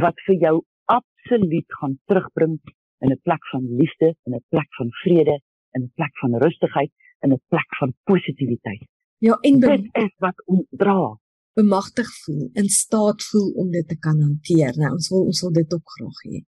wat 0.05 0.17
vir 0.27 0.39
jou 0.47 0.57
absoluut 0.91 1.77
gaan 1.81 1.99
terugbring 2.09 2.59
in 3.05 3.11
'n 3.13 3.21
plek 3.23 3.45
van 3.53 3.65
liefde, 3.81 4.15
in 4.27 4.35
'n 4.35 4.45
plek 4.49 4.71
van 4.79 4.91
vrede, 5.03 5.37
in 5.77 5.83
'n 5.83 5.93
plek 5.95 6.15
van 6.21 6.37
rustigheid, 6.45 6.93
in 7.21 7.33
'n 7.33 7.41
plek 7.49 7.71
van 7.79 7.95
positiwiteit. 8.05 8.89
Ja, 9.19 9.35
en 9.41 9.61
dit 9.61 9.89
is 9.93 10.15
wat 10.19 10.39
ons 10.47 10.67
dra 10.71 11.19
bemagtig 11.59 12.09
voel, 12.25 12.49
in 12.61 12.69
staat 12.69 13.23
voel 13.31 13.51
om 13.63 13.71
dit 13.71 13.89
te 13.89 13.97
kan 14.07 14.21
hanteer. 14.21 14.75
Nou 14.81 14.95
ons 14.97 15.11
wil 15.13 15.29
ons 15.31 15.43
wil 15.47 15.53
dit 15.59 15.75
ook 15.75 15.93
graag 15.97 16.23
hê. 16.29 16.41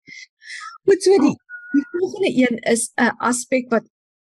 Moet 0.89 1.03
so 1.03 1.21
die 1.27 1.37
die 1.77 1.85
volgende 1.93 2.31
een 2.43 2.59
is 2.73 2.91
'n 2.97 3.13
aspek 3.31 3.71
wat 3.71 3.87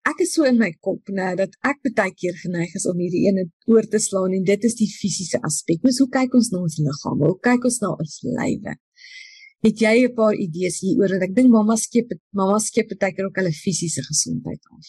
ek 0.10 0.20
is 0.24 0.34
so 0.34 0.44
in 0.44 0.58
my 0.58 0.72
kop 0.86 1.10
nou 1.20 1.36
dat 1.36 1.56
ek 1.72 1.80
baie 2.00 2.14
keer 2.22 2.36
geneig 2.44 2.74
is 2.80 2.86
om 2.90 2.98
hierdie 2.98 3.26
ene 3.30 3.44
oor 3.74 3.86
te 3.94 4.00
slaan 4.00 4.34
en 4.38 4.44
dit 4.44 4.64
is 4.70 4.76
die 4.76 4.90
fisiese 5.00 5.40
aspek. 5.50 5.84
Mens 5.84 6.00
hoe 6.00 6.10
kyk 6.10 6.34
ons 6.40 6.52
na 6.52 6.60
ons 6.60 6.78
liggaam? 6.78 7.24
Hoe 7.28 7.40
kyk 7.50 7.68
ons 7.70 7.80
na 7.84 7.90
ons 8.04 8.16
lywe? 8.24 8.76
Het 9.66 9.82
jy 9.86 9.96
'n 10.06 10.16
paar 10.16 10.36
idees 10.36 10.80
hieroor 10.86 11.12
en 11.16 11.28
ek 11.28 11.36
dink 11.36 11.50
mamma 11.50 11.76
skep 11.76 12.10
mamma 12.32 12.60
skep 12.60 12.88
baie 13.00 13.14
keer 13.14 13.26
ook 13.26 13.40
hulle 13.42 13.52
fisiese 13.52 14.02
gesondheid 14.12 14.64
af. 14.78 14.86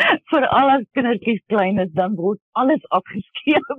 vir 0.32 0.46
al 0.58 0.70
ons 0.74 0.88
kindertjies 0.96 1.42
klein 1.52 1.80
is 1.82 1.90
dan 1.98 2.14
word 2.16 2.40
alles 2.60 2.84
afgeskeep. 2.98 3.72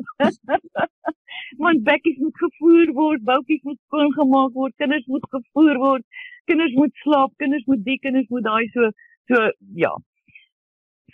Want 1.63 1.83
bekkies 1.87 2.19
moet 2.21 2.37
gevoer 2.37 2.93
word, 2.97 3.23
boutjies 3.29 3.63
moet 3.67 3.79
skoon 3.87 4.13
gemaak 4.17 4.53
word, 4.53 4.75
kinders 4.81 5.05
moet 5.09 5.25
gevoer 5.35 5.79
word, 5.81 6.05
kinders 6.49 6.75
moet 6.77 6.93
slaap, 7.03 7.33
kinders 7.41 7.65
moet 7.69 7.81
die 7.87 7.97
kinders 8.03 8.29
moet 8.29 8.45
daai 8.45 8.67
so 8.75 8.91
so 9.31 9.39
ja, 9.79 9.93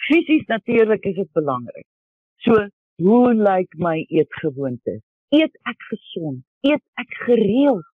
fisies 0.08 0.48
natuurlik 0.50 1.06
is 1.06 1.16
dit 1.22 1.32
belangrik. 1.38 1.86
So, 2.46 2.66
hoe 3.04 3.34
lyk 3.36 3.78
my 3.78 4.00
eetgewoontes? 4.08 5.04
Eet 5.36 5.56
ek 5.70 5.88
gesond? 5.92 6.42
Eet 6.66 6.84
ek 7.00 7.16
gereeld? 7.28 7.86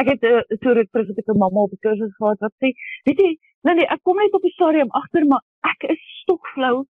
Ek 0.00 0.08
het 0.08 0.24
uh, 0.26 0.40
so 0.58 0.74
ruk 0.74 0.90
terug 0.90 1.08
het 1.12 1.20
ek 1.22 1.30
'n 1.32 1.38
mamma 1.38 1.64
op 1.68 1.72
'n 1.72 1.84
kursus 1.86 2.16
gehad 2.18 2.40
wat 2.40 2.54
sê, 2.60 2.72
weet 3.06 3.20
jy, 3.24 3.32
nee 3.64 3.74
nee, 3.74 3.88
ek 3.94 4.02
kom 4.02 4.16
net 4.16 4.34
op 4.34 4.42
die 4.42 4.56
stadium 4.56 4.90
agter 4.90 5.24
maar 5.28 5.44
ek 5.70 5.88
is 5.94 6.02
stokflou 6.22 6.84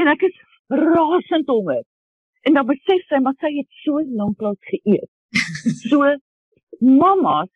en 0.00 0.10
ek 0.10 0.26
is 0.28 0.36
rasend 0.68 1.48
honger. 1.50 1.82
En 2.46 2.56
dan 2.56 2.66
besef 2.66 3.02
sy 3.08 3.20
maar 3.22 3.36
sy 3.40 3.52
het 3.58 3.68
so 3.84 4.02
lanklaas 4.22 4.60
geëet. 4.72 5.10
So 5.90 6.06
mamma's 6.80 7.50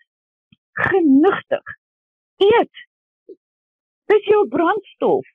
genigtig. 0.77 1.77
Eet. 2.37 2.83
Dis 4.13 4.27
jou 4.29 4.43
brandstof. 4.49 5.27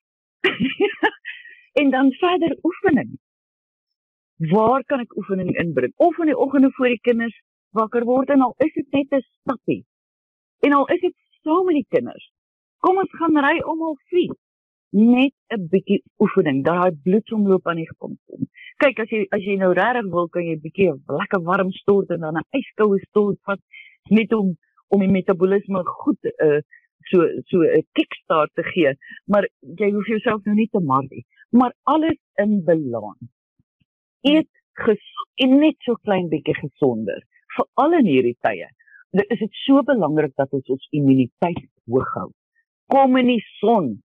en 1.82 1.90
dan 1.90 2.12
verder 2.12 2.58
oefening. 2.64 3.18
Waar 4.52 4.84
kan 4.84 5.02
ek 5.04 5.16
oefening 5.18 5.56
inbring? 5.60 5.94
Of 5.96 6.20
in 6.20 6.32
die 6.32 6.38
oggende 6.38 6.72
voor 6.78 6.94
die 6.94 7.02
kinders 7.04 7.36
wakker 7.76 8.06
word 8.08 8.30
en 8.30 8.46
al 8.46 8.54
is 8.66 8.74
dit 8.74 8.92
net 8.92 9.12
'n 9.12 9.26
stappie. 9.40 9.84
En 10.60 10.74
al 10.74 10.88
is 10.88 11.02
dit 11.02 11.16
saam 11.44 11.66
met 11.66 11.76
die 11.76 11.90
kinders. 11.90 12.32
Kom 12.80 12.98
ons 12.98 13.18
gaan 13.20 13.38
ry 13.38 13.60
om 13.60 13.82
al 13.82 13.98
vier. 14.12 14.36
Net 14.92 15.34
'n 15.54 15.68
bietjie 15.70 16.02
oefening 16.20 16.64
dat 16.64 16.76
daai 16.76 17.02
bloedsomloop 17.04 17.68
aan 17.68 17.82
die 17.82 17.90
gang 17.90 18.18
kom. 18.26 18.48
Kyk 18.82 19.00
as 19.00 19.10
jy 19.10 19.26
as 19.32 19.44
jy 19.44 19.56
nou 19.58 19.74
regtig 19.74 20.10
wil 20.12 20.28
kan 20.30 20.44
jy 20.44 20.56
'n 20.56 20.66
bietjie 20.66 20.94
lekker 21.20 21.42
warm 21.44 21.72
stort 21.72 22.10
en 22.10 22.20
dan 22.20 22.38
'n 22.38 22.60
yskoue 22.60 23.00
stort 23.10 23.38
vat 23.46 23.60
net 24.10 24.34
om 24.34 24.58
om 24.90 25.00
die 25.00 25.12
metabolisme 25.12 25.84
goed 25.86 26.18
uh, 26.26 26.62
so 27.12 27.26
so 27.50 27.62
'n 27.62 27.86
kickstart 27.94 28.52
te 28.56 28.64
gee, 28.64 28.94
maar 29.26 29.48
jy 29.62 29.92
hoef 29.92 30.08
jouself 30.08 30.44
nou 30.46 30.56
nie 30.56 30.70
te 30.72 30.80
maar 30.80 31.06
nie, 31.10 31.26
maar 31.52 31.74
alles 31.84 32.18
in 32.36 32.64
balans. 32.64 33.30
Eet 34.22 34.50
gesond 34.74 35.60
net 35.62 35.76
so 35.80 35.96
klein 35.96 36.30
bietjie 36.30 36.56
gesonder, 36.56 37.24
veral 37.56 37.94
in 38.00 38.06
hierdie 38.06 38.38
tye. 38.42 38.68
Dit 39.12 39.26
is 39.30 39.40
dit 39.40 39.54
so 39.66 39.82
belangrik 39.84 40.36
dat 40.36 40.54
ons 40.54 40.70
ons 40.70 40.88
immuniteit 40.92 41.66
hoog 41.86 42.14
hou. 42.14 42.30
Kom 42.94 43.18
in 43.18 43.28
die 43.28 43.44
son. 43.60 44.02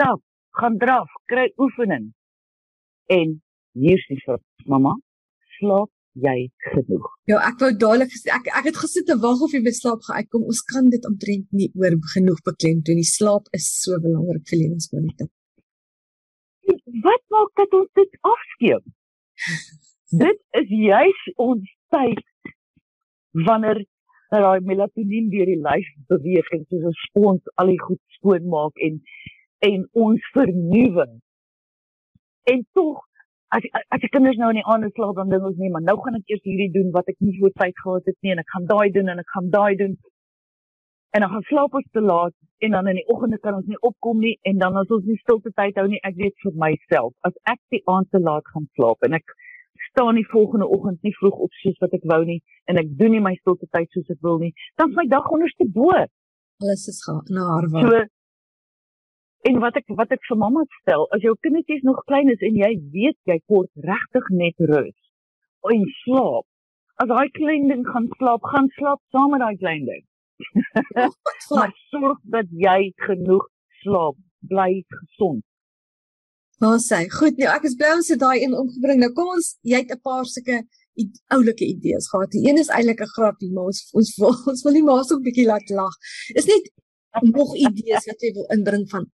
Stap, 0.00 0.20
gaan 0.56 0.76
draf, 0.80 1.08
kry 1.28 1.50
oefening. 1.60 2.06
En 3.12 3.32
hier's 3.76 4.04
die 4.08 4.16
vir 4.22 4.38
mamma, 4.64 4.94
slaap 5.58 5.90
jy 6.24 6.46
genoeg. 6.70 7.08
Ja, 7.28 7.42
ek 7.44 7.58
wou 7.60 7.68
dadelik 7.82 8.14
ek 8.32 8.46
ek 8.48 8.70
het 8.70 8.78
gesit 8.80 9.04
te 9.10 9.18
wag 9.20 9.42
of 9.44 9.52
jy 9.52 9.60
beslaap 9.66 10.06
gaan 10.06 10.22
uitkom. 10.22 10.46
Ons 10.48 10.62
kan 10.70 10.88
dit 10.94 11.04
omtrent 11.04 11.52
nie 11.52 11.68
oor 11.76 11.98
genoeg 12.14 12.40
beklemtoon 12.48 12.96
nie. 12.96 13.04
Slaap 13.04 13.52
is 13.58 13.66
so 13.82 14.00
belangrik 14.00 14.46
vir 14.48 14.62
lewenskwaliteit. 14.62 15.28
Wat 17.04 17.24
maak 17.36 17.52
dat 17.60 17.76
ons 17.80 17.90
dit 18.00 18.16
afskeep? 18.32 18.86
dit 20.24 20.40
is 20.62 20.72
juis 20.86 21.24
ons 21.44 21.74
tyd 21.92 22.54
wanneer 23.50 23.82
daai 24.32 24.64
melatonien 24.64 25.28
deur 25.28 25.52
die 25.52 25.60
lyf 25.60 25.92
beweeg 26.08 26.48
en 26.56 26.64
soos 26.70 26.88
'n 26.88 26.96
spons 27.04 27.52
al 27.60 27.74
die 27.74 27.82
goed 27.84 28.00
skoon 28.16 28.48
maak 28.48 28.80
en 28.88 28.96
en 29.68 29.86
ons 30.06 30.28
vernuwe. 30.34 31.06
En 32.52 32.66
tog 32.76 33.00
as 33.56 33.66
as 33.90 34.04
ek 34.06 34.12
kinders 34.14 34.38
nou 34.38 34.52
in 34.54 34.60
die 34.60 34.68
aand 34.72 34.92
slaap 34.94 35.16
dan 35.18 35.32
dink 35.32 35.46
ons 35.48 35.58
nee 35.58 35.72
maar 35.74 35.82
nou 35.82 35.96
gaan 36.04 36.18
ek 36.20 36.30
eers 36.32 36.44
hierdie 36.46 36.70
doen 36.76 36.92
wat 36.94 37.08
ek 37.10 37.18
nie 37.24 37.34
voor 37.40 37.52
tyd 37.62 37.76
gehad 37.82 38.06
het 38.10 38.18
nie 38.22 38.34
en 38.34 38.42
ek 38.44 38.54
gaan 38.54 38.68
daai 38.70 38.88
doen 38.96 39.10
en 39.14 39.22
ek 39.24 39.34
gaan 39.34 39.50
daai 39.56 39.74
doen. 39.82 39.98
En 41.10 41.24
dan 41.24 41.32
gaan 41.32 41.46
slaap 41.48 41.74
ons 41.74 41.88
te 41.90 42.02
laat 42.04 42.36
en 42.64 42.76
dan 42.76 42.88
in 42.92 43.00
die 43.00 43.06
oggende 43.12 43.38
kan 43.44 43.56
ons 43.58 43.66
nie 43.66 43.80
opkom 43.90 44.20
nie 44.22 44.36
en 44.48 44.60
dan 44.62 44.76
as 44.78 44.92
ons 44.96 45.06
nie 45.08 45.18
stilte 45.24 45.50
tyd 45.60 45.78
hou 45.80 45.86
nie 45.90 46.00
ek 46.08 46.16
weet 46.22 46.36
vir 46.44 46.56
myself 46.64 47.14
as 47.28 47.36
ek 47.52 47.60
die 47.74 47.82
aand 47.94 48.10
te 48.14 48.20
laat 48.22 48.46
gaan 48.54 48.68
slaap 48.78 49.08
en 49.08 49.18
ek 49.18 49.34
staan 49.88 50.20
die 50.20 50.28
volgende 50.30 50.68
oggend 50.76 51.02
nie 51.06 51.14
vroeg 51.18 51.42
op 51.46 51.58
soos 51.62 51.78
wat 51.84 51.96
ek 51.98 52.04
wou 52.12 52.20
nie 52.28 52.38
en 52.70 52.78
ek 52.82 52.92
doen 53.00 53.14
nie 53.16 53.22
my 53.26 53.34
stilte 53.40 53.68
tyd 53.76 53.90
soos 53.96 54.12
ek 54.14 54.20
wil 54.26 54.38
nie 54.44 54.52
dan 54.78 54.92
is 54.92 54.98
my 55.00 55.06
dag 55.14 55.30
onderste 55.36 55.66
bo 55.76 55.90
alles 55.96 56.86
is 56.92 57.00
gaan 57.06 57.22
na 57.36 57.48
haar 57.54 57.68
wou 57.74 57.86
so, 57.86 58.02
En 59.48 59.58
wat 59.60 59.76
ek 59.80 59.86
wat 59.96 60.10
ek 60.12 60.24
vir 60.28 60.36
mamma 60.36 60.62
stel, 60.80 61.06
as 61.16 61.22
jou 61.24 61.32
kindertjies 61.44 61.84
nog 61.88 62.00
klein 62.08 62.28
is 62.32 62.42
en 62.44 62.56
jy 62.60 62.74
weet 62.92 63.16
jy 63.30 63.38
kort 63.48 63.70
regtig 63.88 64.26
net 64.36 64.66
rus 64.70 64.96
en 65.70 65.84
slaap. 66.02 66.46
As 67.00 67.08
daai 67.08 67.28
klein 67.36 67.68
ding 67.68 67.84
gaan 67.88 68.08
slaap, 68.18 68.44
gaan 68.52 68.68
slaap 68.76 69.00
saam 69.14 69.32
met 69.32 69.40
daai 69.44 69.56
klein 69.60 69.86
ding. 69.88 70.04
maar 71.54 71.72
sorg 71.92 72.18
dat 72.34 72.50
jy 72.64 72.92
genoeg 73.06 73.46
slaap, 73.82 74.18
bly 74.52 74.82
gesond. 74.96 75.44
Nou 76.60 76.74
sê, 76.84 77.06
goed, 77.12 77.38
nou 77.40 77.48
ek 77.48 77.64
is 77.68 77.76
bly 77.80 77.94
ons 77.96 78.10
het 78.12 78.20
daai 78.20 78.42
een 78.42 78.56
omgebring. 78.56 79.00
Nou 79.00 79.12
kom 79.16 79.32
ons, 79.36 79.54
jy 79.64 79.80
het 79.80 79.94
'n 79.96 80.04
paar 80.04 80.28
sulke 80.28 80.60
oulike 81.32 81.64
idees 81.64 82.10
gehad. 82.12 82.32
Die 82.36 82.44
een 82.48 82.60
is 82.60 82.68
eintlik 82.68 83.00
'n 83.00 83.14
grappie, 83.16 83.52
maar 83.52 83.72
ons 83.72 83.80
ons 83.96 84.10
wil 84.20 84.36
ons 84.52 84.64
wil 84.64 84.76
nie 84.76 84.84
maar 84.84 85.04
so 85.04 85.16
'n 85.16 85.24
bietjie 85.24 85.48
laat 85.48 85.68
lag. 85.70 85.96
Is 86.36 86.44
net 86.52 86.68
nog 87.32 87.56
idees 87.56 88.04
wat 88.10 88.20
jy 88.20 88.32
wil 88.36 88.46
inbring 88.56 88.84
van 88.90 89.08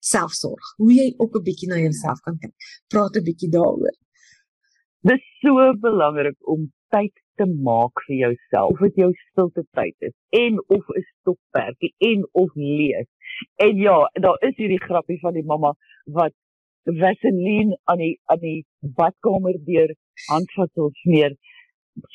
selfsorg. 0.00 0.74
Hoe 0.76 0.92
jy 0.92 1.14
ook 1.16 1.36
'n 1.36 1.46
bietjie 1.48 1.68
na 1.68 1.78
jouself 1.78 2.20
kan 2.20 2.38
kyk. 2.38 2.54
Praat 2.88 3.16
'n 3.16 3.24
bietjie 3.24 3.50
daaroor. 3.50 3.96
Dit 5.02 5.18
is 5.18 5.26
so 5.40 5.72
belangrik 5.80 6.36
om 6.48 6.72
tyd 6.88 7.12
te 7.36 7.46
maak 7.46 8.02
vir 8.06 8.16
jouself. 8.16 8.72
Of 8.72 8.78
dit 8.78 8.94
jou 9.04 9.12
stilte 9.30 9.64
tyd 9.72 9.96
is 9.98 10.14
en 10.30 10.58
of 10.66 10.84
'n 10.88 11.04
stoppertjie 11.12 11.94
en 11.98 12.28
of 12.32 12.50
lees. 12.54 13.08
En 13.56 13.76
ja, 13.76 14.10
daar 14.12 14.38
is 14.48 14.56
hierdie 14.56 14.84
grappie 14.88 15.20
van 15.20 15.32
die 15.32 15.44
mamma 15.44 15.74
wat 16.04 16.34
Vaseline 16.84 17.78
aan 17.84 17.98
die 17.98 18.20
aan 18.24 18.40
die 18.40 18.66
badkamer 18.80 19.56
deur 19.64 19.94
handvatsels 20.28 21.00
smeer 21.02 21.36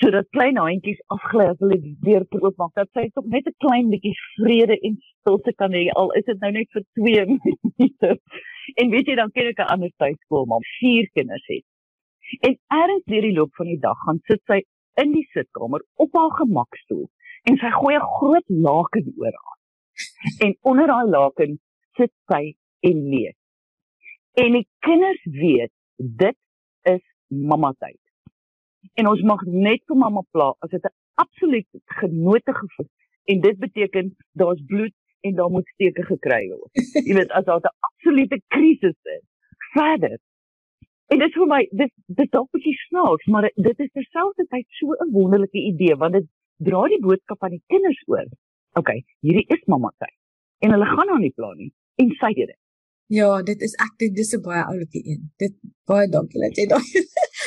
sodat 0.02 0.28
klein 0.36 0.58
handjies 0.58 1.00
afgly 1.16 1.46
as 1.52 1.60
hulle 1.64 1.78
die 1.82 1.96
deur 2.08 2.26
oop 2.40 2.58
maak 2.62 2.74
dat 2.80 2.90
sy 2.98 3.06
tog 3.14 3.28
net 3.34 3.48
'n 3.48 3.56
klein 3.66 3.90
bietjie 3.94 4.14
vrede 4.36 4.78
en 4.88 4.98
stilte 5.04 5.54
kan 5.62 5.74
hê 5.78 5.84
al 6.02 6.12
is 6.20 6.26
dit 6.30 6.40
nou 6.42 6.52
net 6.52 6.70
vir 6.76 6.84
2 7.00 7.26
minute. 7.34 8.12
En 8.82 8.92
weet 8.94 9.08
jy 9.08 9.16
dan 9.22 9.32
ken 9.32 9.52
ek 9.52 9.60
'n 9.60 9.72
ander 9.76 9.92
tuiskool 10.04 10.46
maar 10.46 10.66
vier 10.80 11.10
kinders 11.18 11.48
het. 11.48 11.66
En 12.48 12.58
ergens 12.82 13.06
deur 13.12 13.26
die 13.28 13.38
loop 13.40 13.54
van 13.56 13.68
die 13.74 13.82
dag 13.88 13.98
gaan 14.06 14.22
sit 14.32 14.42
sy 14.52 14.62
in 15.04 15.12
die 15.12 15.28
sitkamer 15.34 15.82
op 15.96 16.12
haar 16.20 16.34
gemakstoel 16.42 17.06
en 17.50 17.58
sy 17.58 17.72
gooi 17.80 17.96
'n 17.96 18.10
groot 18.18 18.48
laken 18.68 19.14
oor 19.18 19.36
haar. 19.44 19.60
En 20.46 20.58
onder 20.62 20.88
daai 20.88 21.10
laken 21.18 21.60
sit 21.98 22.14
sy 22.32 22.56
en 22.90 23.10
lees. 23.10 23.38
En 24.34 24.52
die 24.52 24.68
kinders 24.80 25.24
weet 25.24 25.72
dit 25.98 26.38
is 26.84 27.04
mamma 27.30 27.74
tyd 27.80 28.05
en 28.94 29.08
ons 29.08 29.22
mag 29.22 29.42
net 29.46 29.82
vir 29.88 29.98
mamma 29.98 30.22
pla 30.32 30.54
as 30.60 30.70
dit 30.70 30.84
'n 30.84 30.94
absoluut 31.24 31.68
genote 32.02 32.54
gevoel 32.54 32.90
en 33.26 33.42
dit 33.42 33.58
beteken 33.58 34.16
daar's 34.34 34.62
bloed 34.66 34.94
en 35.22 35.36
daar 35.36 35.50
moet 35.50 35.68
steke 35.68 36.04
gekry 36.04 36.48
word. 36.50 36.72
Jy 37.08 37.14
weet 37.14 37.32
as 37.32 37.46
daar 37.46 37.60
'n 37.60 37.78
absolute 37.90 38.42
krisis 38.48 38.98
is. 39.18 39.24
Verder. 39.74 40.18
En 41.08 41.20
dit 41.20 41.28
is 41.28 41.36
vir 41.36 41.48
my 41.48 41.62
dit 41.72 41.92
dit 42.06 42.32
dalk 42.32 42.50
bietjie 42.52 42.78
snaaks, 42.88 43.26
maar 43.26 43.50
dit 43.56 43.80
is 43.80 43.92
terselfdertyd 43.92 44.66
so 44.80 44.94
'n 44.94 45.12
wonderlike 45.12 45.62
idee 45.72 45.96
want 45.96 46.14
dit 46.14 46.28
dra 46.58 46.88
die 46.88 47.02
boodskap 47.02 47.44
aan 47.44 47.58
die 47.58 47.64
kinders 47.68 48.02
oor. 48.08 48.28
OK, 48.74 48.90
hierdie 49.20 49.48
is 49.48 49.66
mamma 49.66 49.92
tyd. 49.98 50.16
En 50.60 50.72
hulle 50.72 50.86
gaan 50.86 51.08
nou 51.08 51.20
nie 51.20 51.34
pla 51.36 51.54
nie 51.54 51.72
en 51.96 52.10
sy 52.20 52.34
dit. 52.34 52.58
Ja, 53.08 53.42
dit 53.46 53.62
is 53.62 53.76
ek 53.86 53.94
dit 54.02 54.16
dis 54.16 54.34
'n 54.34 54.42
baie 54.42 54.64
oulike 54.64 55.00
een. 55.06 55.32
Dit 55.38 55.54
baie 55.86 56.08
dankie 56.10 56.42
dat 56.42 56.58
jy 56.58 56.66
daai 56.66 56.90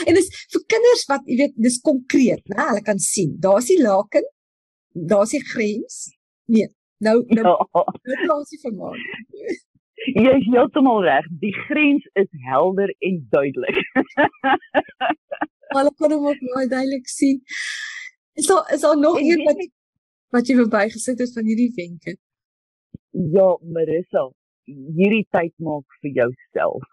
En 0.06 0.18
dis 0.18 0.28
vir 0.54 0.64
kinders 0.74 1.04
wat 1.10 1.24
jy 1.26 1.38
weet 1.42 1.54
dis 1.68 1.78
konkreet, 1.84 2.42
né? 2.52 2.60
Hulle 2.70 2.82
kan 2.86 3.00
sien. 3.02 3.34
Daar's 3.42 3.70
die 3.70 3.80
laken. 3.82 4.26
Daar's 5.12 5.34
die 5.34 5.42
grens. 5.44 6.04
Nee, 6.52 6.68
nou 7.04 7.22
nou 7.38 7.54
ja. 7.54 7.84
dit 8.10 8.22
laat 8.30 8.50
sy 8.50 8.60
vermaak. 8.62 9.00
Jy 10.14 10.30
is 10.36 10.46
heeltemal 10.52 11.02
reg. 11.04 11.26
Die 11.42 11.52
grens 11.66 12.06
is 12.20 12.28
helder 12.46 12.92
en 13.04 13.18
duidelik. 13.32 13.80
Hulle 15.74 15.92
kan 16.00 16.14
hom 16.14 16.30
ook 16.30 16.44
baie 16.54 16.70
duidelik 16.70 17.10
sien. 17.12 17.42
Is 18.38 18.46
daar 18.48 18.70
is 18.74 18.84
daar 18.86 18.98
nog 18.98 19.18
een 19.20 19.42
wat 19.44 19.60
wat 20.36 20.48
jy 20.48 20.58
verbygesit 20.60 21.20
het 21.24 21.32
van 21.34 21.48
hierdie 21.48 21.72
wenke? 21.76 22.14
Ja, 23.34 23.48
Marissa, 23.74 24.28
hierdie 24.68 25.26
tyd 25.34 25.54
maak 25.64 25.98
vir 26.02 26.14
jouself 26.22 26.86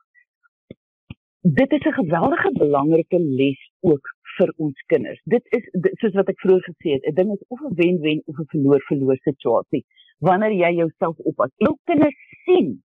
dit 1.54 1.72
is 1.72 1.86
'n 1.86 1.94
geweldige 1.94 2.52
belangrike 2.52 3.20
les 3.20 3.72
ook 3.80 4.06
vir 4.38 4.54
ons 4.58 4.82
kinders. 4.86 5.22
Dit 5.24 5.44
is 5.50 5.70
dit, 5.72 5.92
soos 6.00 6.14
wat 6.14 6.28
ek 6.28 6.40
vroeër 6.40 6.64
gesê 6.70 6.90
het, 6.96 7.06
'n 7.06 7.14
ding 7.14 7.32
is 7.32 7.44
of 7.48 7.60
'n 7.62 7.74
wen-wen 7.76 8.22
of 8.26 8.40
'n 8.40 8.46
verloor-verloor 8.54 9.18
situasie. 9.18 9.86
Wanneer 10.20 10.52
jy 10.52 10.72
jouself 10.76 11.18
oppas, 11.18 11.52
jou 11.56 11.78
kinders 11.84 12.18
sien 12.46 12.84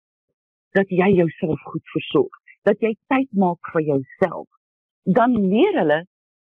dat 0.71 0.89
jy 0.89 1.09
jouself 1.09 1.59
goed 1.61 1.83
versorg, 1.83 2.33
dat 2.63 2.79
jy 2.79 2.95
tyd 3.07 3.27
maak 3.31 3.59
vir 3.73 3.81
jouself, 3.81 4.47
dan 5.03 5.47
leer 5.47 5.73
hulle, 5.79 6.05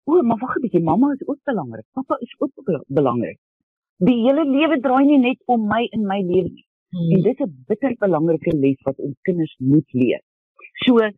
o, 0.04 0.22
maar 0.22 0.38
wag 0.38 0.56
'n 0.56 0.62
bietjie, 0.62 0.84
mamma 0.84 1.12
is 1.12 1.28
ook 1.28 1.40
belangrik. 1.44 1.86
Pappa 1.94 2.16
is 2.20 2.36
ook 2.38 2.84
belangrik. 2.88 3.38
Die 3.98 4.22
hele 4.26 4.46
lewe 4.46 4.80
draai 4.80 5.06
nie 5.06 5.18
net 5.18 5.42
om 5.46 5.68
my 5.68 5.88
in 5.92 6.06
my 6.06 6.22
lewe 6.22 6.50
nie. 6.50 6.66
Hmm. 6.90 7.12
En 7.12 7.22
dit 7.22 7.40
is 7.40 7.46
'n 7.46 7.64
bitter 7.68 7.96
belangrike 7.98 8.58
les 8.58 8.82
wat 8.82 8.98
ons 9.00 9.18
kinders 9.22 9.56
moet 9.58 9.94
leer. 9.94 10.22
So 10.86 11.10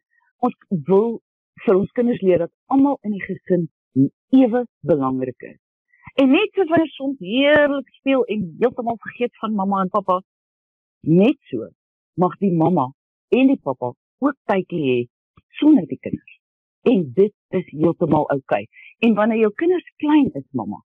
ons 0.46 0.58
wil 0.90 1.20
vir 1.66 1.78
ons 1.78 1.94
kinders 1.98 2.22
leer 2.26 2.44
dat 2.46 2.52
almal 2.74 2.98
in 3.06 3.14
die 3.16 3.24
gesin 3.26 3.68
ewe 4.42 4.64
belangrik 4.88 5.48
is. 5.50 5.60
En 6.22 6.32
net 6.34 6.50
soos 6.56 6.70
wanneer 6.72 6.94
soms 6.96 7.20
heerlik 7.24 7.90
speel 8.00 8.24
en 8.34 8.48
heeltemal 8.60 8.98
vergeet 9.06 9.34
van 9.44 9.56
mamma 9.56 9.84
en 9.86 9.92
pappa, 9.94 10.20
net 11.08 11.38
so 11.52 11.70
mag 12.24 12.38
die 12.44 12.52
mamma 12.64 12.90
en 13.38 13.52
die 13.54 13.60
pappa 13.68 13.92
ook 14.26 14.38
tydjie 14.50 14.82
hê 14.88 15.00
sonder 15.60 15.86
die 15.88 16.00
kinders. 16.02 16.38
En 16.90 17.04
dit 17.18 17.34
is 17.60 17.68
heeltemal 17.70 18.26
oukei. 18.34 18.64
Okay. 18.66 18.68
En 19.06 19.14
wanneer 19.20 19.44
jou 19.44 19.52
kinders 19.62 19.94
klein 20.02 20.32
is, 20.40 20.48
mamma, 20.58 20.82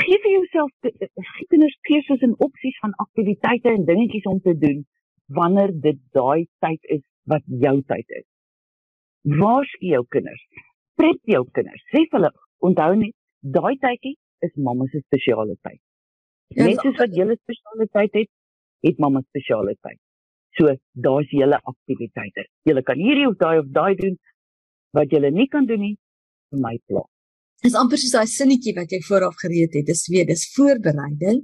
gee 0.00 0.18
vir 0.24 0.34
jouself 0.38 0.72
kinders 1.52 1.76
keuses 1.90 2.24
en 2.24 2.34
opsies 2.48 2.80
van 2.80 2.96
aktiwiteite 3.04 3.74
en 3.74 3.84
dingetjies 3.84 4.30
om 4.32 4.40
te 4.40 4.56
doen 4.64 4.82
wanneer 5.38 5.74
dit 5.86 6.00
daai 6.16 6.48
tyd 6.64 6.92
is 6.96 7.04
wat 7.28 7.44
jou 7.64 7.76
tyd 7.92 8.18
is 8.22 8.26
waarsku 9.36 9.92
jou 9.92 10.04
kinders. 10.14 10.42
Prep 10.98 11.20
jou 11.34 11.44
kinders. 11.54 11.84
Sê 11.92 12.04
vir 12.04 12.18
hulle, 12.18 12.32
onthou 12.64 12.96
net, 13.02 13.14
daai 13.42 13.76
tydjie 13.84 14.16
is 14.46 14.54
mamma 14.56 14.88
se 14.92 15.02
spesiale 15.04 15.56
tyd. 15.66 15.80
Ja, 16.56 16.64
Net 16.64 16.80
soos 16.82 16.96
wat 17.02 17.14
julle 17.16 17.36
spesiale 17.36 17.88
tyd 17.92 18.14
het, 18.22 18.30
het 18.86 19.02
mamma 19.04 19.22
spesiale 19.26 19.76
tyd. 19.84 20.00
So, 20.58 20.72
daar's 21.04 21.30
julle 21.34 21.58
aktiwiteite. 21.70 22.48
Julle 22.66 22.82
kan 22.82 22.98
hierdie 22.98 23.28
of 23.28 23.36
daai 23.42 23.58
of 23.60 23.68
daai 23.74 23.94
doen 24.00 24.16
wat 24.96 25.12
julle 25.12 25.30
nie 25.30 25.46
kan 25.52 25.68
doen 25.68 25.84
nie 25.84 25.94
vir 26.50 26.62
my 26.64 26.78
plaas 26.88 27.17
is 27.66 27.74
amper 27.74 27.98
soos 27.98 28.12
daai 28.14 28.30
sinnetjie 28.30 28.74
wat 28.76 28.92
jy 28.94 29.00
vooraf 29.02 29.34
gereed 29.42 29.74
het. 29.74 29.86
Dis 29.88 30.04
weer, 30.12 30.26
dis 30.28 30.44
voorbereiding. 30.54 31.40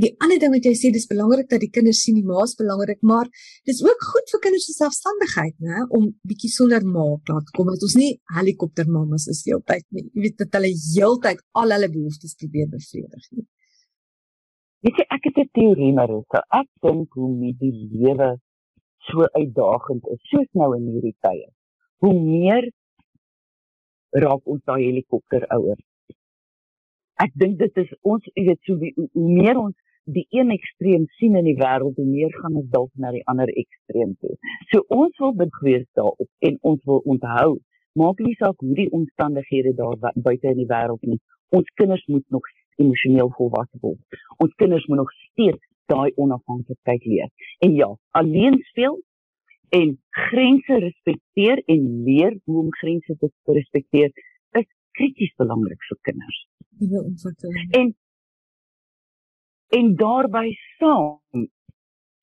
Die 0.00 0.12
ander 0.20 0.40
ding 0.42 0.52
wat 0.52 0.66
jy 0.68 0.74
sê, 0.76 0.90
dis 0.92 1.08
belangrik 1.08 1.48
dat 1.48 1.62
die 1.64 1.70
kinders 1.72 2.02
sien 2.04 2.18
die 2.18 2.26
ma's 2.28 2.52
belangrik, 2.58 3.00
maar 3.00 3.30
dis 3.68 3.80
ook 3.84 4.04
goed 4.10 4.34
vir 4.34 4.42
kinders 4.44 4.68
se 4.68 4.76
selfstandigheid, 4.76 5.56
né, 5.64 5.86
om 5.96 6.10
bietjie 6.28 6.52
sonder 6.52 6.84
ma 6.84 7.06
klaar 7.24 7.42
te 7.46 7.56
kom. 7.56 7.72
Dat 7.72 7.88
ons 7.88 7.96
nie 8.00 8.12
helikoptermamas 8.36 9.28
is 9.32 9.42
die 9.46 9.54
hele 9.54 9.64
tyd 9.72 9.86
nie. 9.96 10.06
Jy 10.12 10.28
weet 10.28 10.38
dat 10.44 10.60
hulle 10.60 10.72
heeltyd 10.76 11.44
al 11.62 11.76
hulle 11.78 11.90
behoeftes 11.96 12.36
probeer 12.40 12.70
bevredig 12.76 13.28
nie. 13.32 13.48
Weet 14.84 15.00
jy, 15.00 15.04
ek 15.16 15.28
het 15.30 15.38
'n 15.40 15.50
teorie 15.56 15.92
so. 15.96 16.40
Ek 16.60 16.68
dink 16.84 17.08
hoe 17.16 17.30
nie 17.32 17.56
die 17.56 17.72
lewe 17.72 18.36
so 19.08 19.24
uitdagend 19.32 20.04
is 20.12 20.20
soos 20.28 20.48
nou 20.52 20.74
in 20.76 20.88
hierdie 20.92 21.16
tye. 21.24 21.48
Hoe 22.04 22.12
meer 22.12 22.68
raak 24.14 24.46
ons 24.46 24.62
daai 24.64 24.84
helikopter 24.84 25.46
ouer. 25.56 25.80
Ek 27.22 27.34
dink 27.38 27.58
dit 27.58 27.82
is 27.82 27.90
ons 28.02 28.24
weet 28.34 28.60
so 28.66 28.78
wie, 28.80 28.92
hoe 28.96 29.08
meer 29.14 29.58
ons 29.58 29.76
die 30.04 30.26
een 30.36 30.50
ekstreem 30.50 31.06
sien 31.18 31.36
in 31.36 31.46
die 31.48 31.56
wêreld 31.56 31.96
hoe 31.96 32.06
meer 32.06 32.32
gaan 32.40 32.58
ons 32.60 32.68
dalk 32.72 32.90
na 33.00 33.12
die 33.14 33.22
ander 33.30 33.48
ekstreem 33.48 34.16
toe. 34.20 34.34
So 34.72 34.84
ons 34.92 35.16
wil 35.22 35.32
begewees 35.38 35.86
daarop 35.96 36.28
en 36.48 36.58
ons 36.60 36.82
wil 36.90 37.00
onthou, 37.14 37.54
maak 38.00 38.20
nie 38.20 38.34
saak 38.40 38.60
hoe 38.60 38.74
die 38.76 38.90
omstandighede 38.98 39.72
daar 39.78 39.96
buite 40.14 40.52
in 40.52 40.60
die 40.60 40.68
wêreld 40.68 41.02
nie. 41.08 41.20
Ons 41.54 41.70
kinders 41.80 42.04
moet 42.10 42.26
nog 42.34 42.46
emosioneel 42.82 43.30
volwasse 43.38 43.78
word. 43.80 44.20
Ons 44.42 44.54
kinders 44.60 44.86
moet 44.90 45.04
nog 45.04 45.12
steeds 45.30 45.62
daai 45.92 46.12
onafhanklikheid 46.16 47.04
leer. 47.04 47.30
En 47.64 47.74
ja, 47.74 47.90
alleen 48.18 48.58
speel 48.70 49.00
en 49.78 49.98
grense 50.10 50.78
respekteer 50.86 51.62
en 51.74 51.82
leer 52.06 52.38
hoe 52.44 52.58
om 52.62 52.70
grense 52.80 53.16
te 53.18 53.30
respekteer 53.58 54.12
is 54.60 54.68
krities 54.98 55.34
belangrik 55.40 55.82
vir 55.88 56.00
kinders. 56.08 56.40
En 57.80 57.94
en 59.78 59.94
daarbey 59.98 60.52
saam 60.78 61.48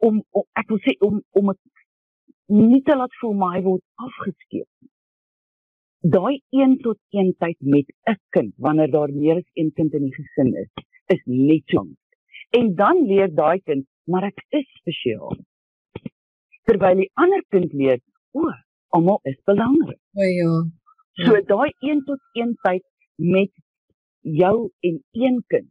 om, 0.07 0.21
om 0.29 0.45
ek 0.61 0.69
wil 0.71 0.79
sê 0.85 0.95
om 1.07 1.19
om 1.41 1.51
dit 1.51 2.61
nie 2.71 2.81
te 2.87 2.95
laat 2.95 3.19
voel 3.19 3.35
maar 3.41 3.57
hy 3.57 3.63
word 3.67 3.83
afgeskeep. 4.07 4.69
Daai 6.15 6.39
1 6.63 6.77
tot 6.85 6.99
1 7.23 7.35
tyd 7.43 7.59
met 7.75 7.91
'n 8.13 8.17
kind 8.37 8.53
wanneer 8.67 8.91
daar 8.95 9.11
meer 9.11 9.43
as 9.43 9.49
een 9.53 9.71
kind 9.75 9.93
in 9.93 10.07
die 10.07 10.15
gesin 10.15 10.55
is, 10.63 10.71
is 11.15 11.21
net 11.25 11.63
so. 11.75 11.85
En 12.59 12.75
dan 12.75 13.05
leer 13.07 13.29
daai 13.35 13.59
kind, 13.61 13.85
maar 14.05 14.23
ek 14.31 14.39
is 14.49 14.67
spesiaal 14.79 15.35
terwyl 16.71 17.03
die 17.03 17.09
ander 17.19 17.43
kind 17.53 17.73
leer, 17.75 17.99
o, 18.37 18.47
almal 18.95 19.19
is 19.31 19.37
belangrik. 19.49 19.99
O 20.15 20.29
ja. 20.29 20.55
So 21.25 21.41
daai 21.49 21.69
1 21.91 22.05
tot 22.07 22.21
1 22.39 22.55
tyd 22.65 22.83
met 23.19 23.51
jou 24.41 24.55
en 24.87 24.99
een 25.11 25.39
kind 25.51 25.69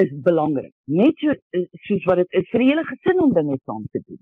is 0.00 0.12
belangrik. 0.24 0.72
Net 0.86 1.18
so 1.20 1.34
soos 1.88 2.06
wat 2.08 2.22
dit 2.22 2.40
is 2.40 2.48
vir 2.54 2.66
hele 2.68 2.86
gesin 2.88 3.22
om 3.26 3.34
dinge 3.36 3.58
saam 3.64 3.84
te 3.92 4.02
doen. 4.06 4.20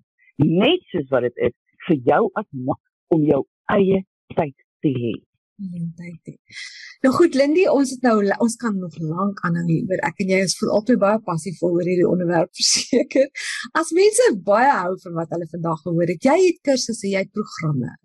Net 0.64 0.84
soos 0.92 1.08
wat 1.12 1.28
dit 1.28 1.44
is 1.50 1.56
vir 1.86 2.00
jou 2.10 2.22
as 2.40 2.48
ma 2.52 2.78
om 3.14 3.24
jou 3.28 3.44
eie 3.74 4.02
tyd 4.34 4.56
te 4.84 4.92
hê 4.94 5.14
geleentheid 5.58 6.30
het. 6.30 6.60
Nou 7.04 7.12
goed 7.14 7.34
Lindy, 7.38 7.64
ons 7.70 7.90
het 7.94 8.04
nou 8.06 8.16
ons 8.44 8.56
kan 8.62 8.76
nog 8.78 8.94
lank 9.02 9.42
aanhou 9.46 9.66
hieroor. 9.68 10.02
Ek 10.08 10.22
en 10.24 10.32
jy 10.34 10.42
is 10.46 10.56
voel 10.58 10.74
altyd 10.78 11.00
baie 11.02 11.22
passievol 11.26 11.78
oor 11.78 11.90
hierdie 11.90 12.08
onderwerp 12.08 12.52
verseker. 12.60 13.26
As 13.80 13.92
mense 13.98 14.30
baie 14.52 14.70
hou 14.82 14.94
van 15.04 15.18
wat 15.18 15.34
hulle 15.34 15.50
vandag 15.56 15.82
gehoor 15.84 16.14
het, 16.14 16.30
jy 16.30 16.38
het 16.44 16.62
kursusse, 16.70 17.10
jy 17.10 17.26
het 17.26 17.34
programme 17.34 17.96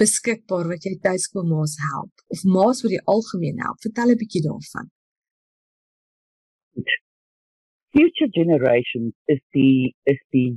beskikbaar 0.00 0.68
wat 0.68 0.84
jy 0.84 0.92
tuiskoolmaas 1.00 1.78
help 1.86 2.26
of 2.34 2.42
maas 2.56 2.82
vir 2.84 2.98
die 2.98 3.04
algemeen 3.16 3.62
help. 3.64 3.80
Vertel 3.86 4.12
'n 4.12 4.20
bietjie 4.22 4.44
daarvan. 4.50 4.92
Future 7.96 8.28
generations 8.32 9.12
is 9.26 9.40
die 9.56 9.94
is 10.04 10.18
die 10.36 10.50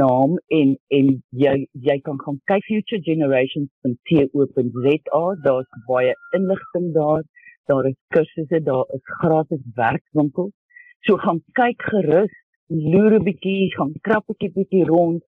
naam 0.00 0.36
en 0.58 0.68
en 0.98 1.06
jy 1.44 1.54
jy 1.88 1.96
kan 2.08 2.18
gaan 2.24 2.38
kyk 2.50 2.64
future 2.66 3.02
generations.co.za 3.08 5.22
daar's 5.46 5.70
baie 5.88 6.12
inligting 6.38 6.86
daar 6.98 7.22
daar 7.66 7.84
is 7.90 7.98
kursusse, 8.14 8.58
daar 8.62 8.86
is 8.94 9.02
gratis 9.02 9.62
werkswinkels. 9.74 10.54
So 11.00 11.16
gaan 11.16 11.40
kyk 11.58 11.82
gerus, 11.90 12.34
loer 12.66 13.12
'n 13.18 13.24
bietjie, 13.28 13.74
gaan 13.76 13.92
krap 14.06 14.24
'n 14.28 14.52
bietjie 14.58 14.84
rond. 14.84 15.22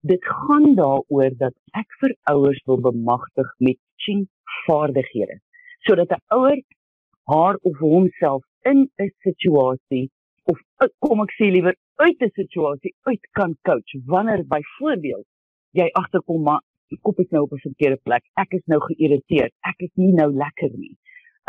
Dit 0.00 0.24
gaan 0.24 0.74
daaroor 0.74 1.30
dat 1.44 1.54
ek 1.82 1.90
vir 2.00 2.12
ouers 2.32 2.60
wil 2.66 2.80
bemagtig 2.90 3.48
met 3.58 3.78
ching 4.04 4.28
vaardighede 4.66 5.40
sodat 5.86 6.10
'n 6.10 6.22
ouer 6.36 6.60
haar 7.32 7.56
of 7.62 7.76
homself 7.78 8.42
in 8.62 8.90
'n 8.98 9.10
situasie 9.26 10.10
of 10.50 10.88
kom 11.04 11.22
ek 11.24 11.34
sê 11.36 11.50
liewer 11.52 11.76
uit 12.04 12.22
'n 12.22 12.32
situasie 12.40 12.94
uit 13.10 13.24
kan 13.38 13.56
coach. 13.68 13.92
Wanneer 14.06 14.44
byvoorbeeld 14.54 15.26
jy 15.80 15.88
agterkom 16.00 16.42
maar 16.42 16.62
die 16.92 16.98
kop 17.02 17.18
is 17.18 17.30
nou 17.30 17.42
op 17.42 17.52
'n 17.52 17.66
verkeerde 17.68 18.00
plek. 18.02 18.24
Ek 18.34 18.52
is 18.58 18.64
nou 18.64 18.80
geïrriteerd. 18.80 19.52
Ek 19.70 19.78
is 19.86 19.92
nie 19.94 20.12
nou 20.12 20.30
lekker 20.32 20.70
nie. 20.78 20.96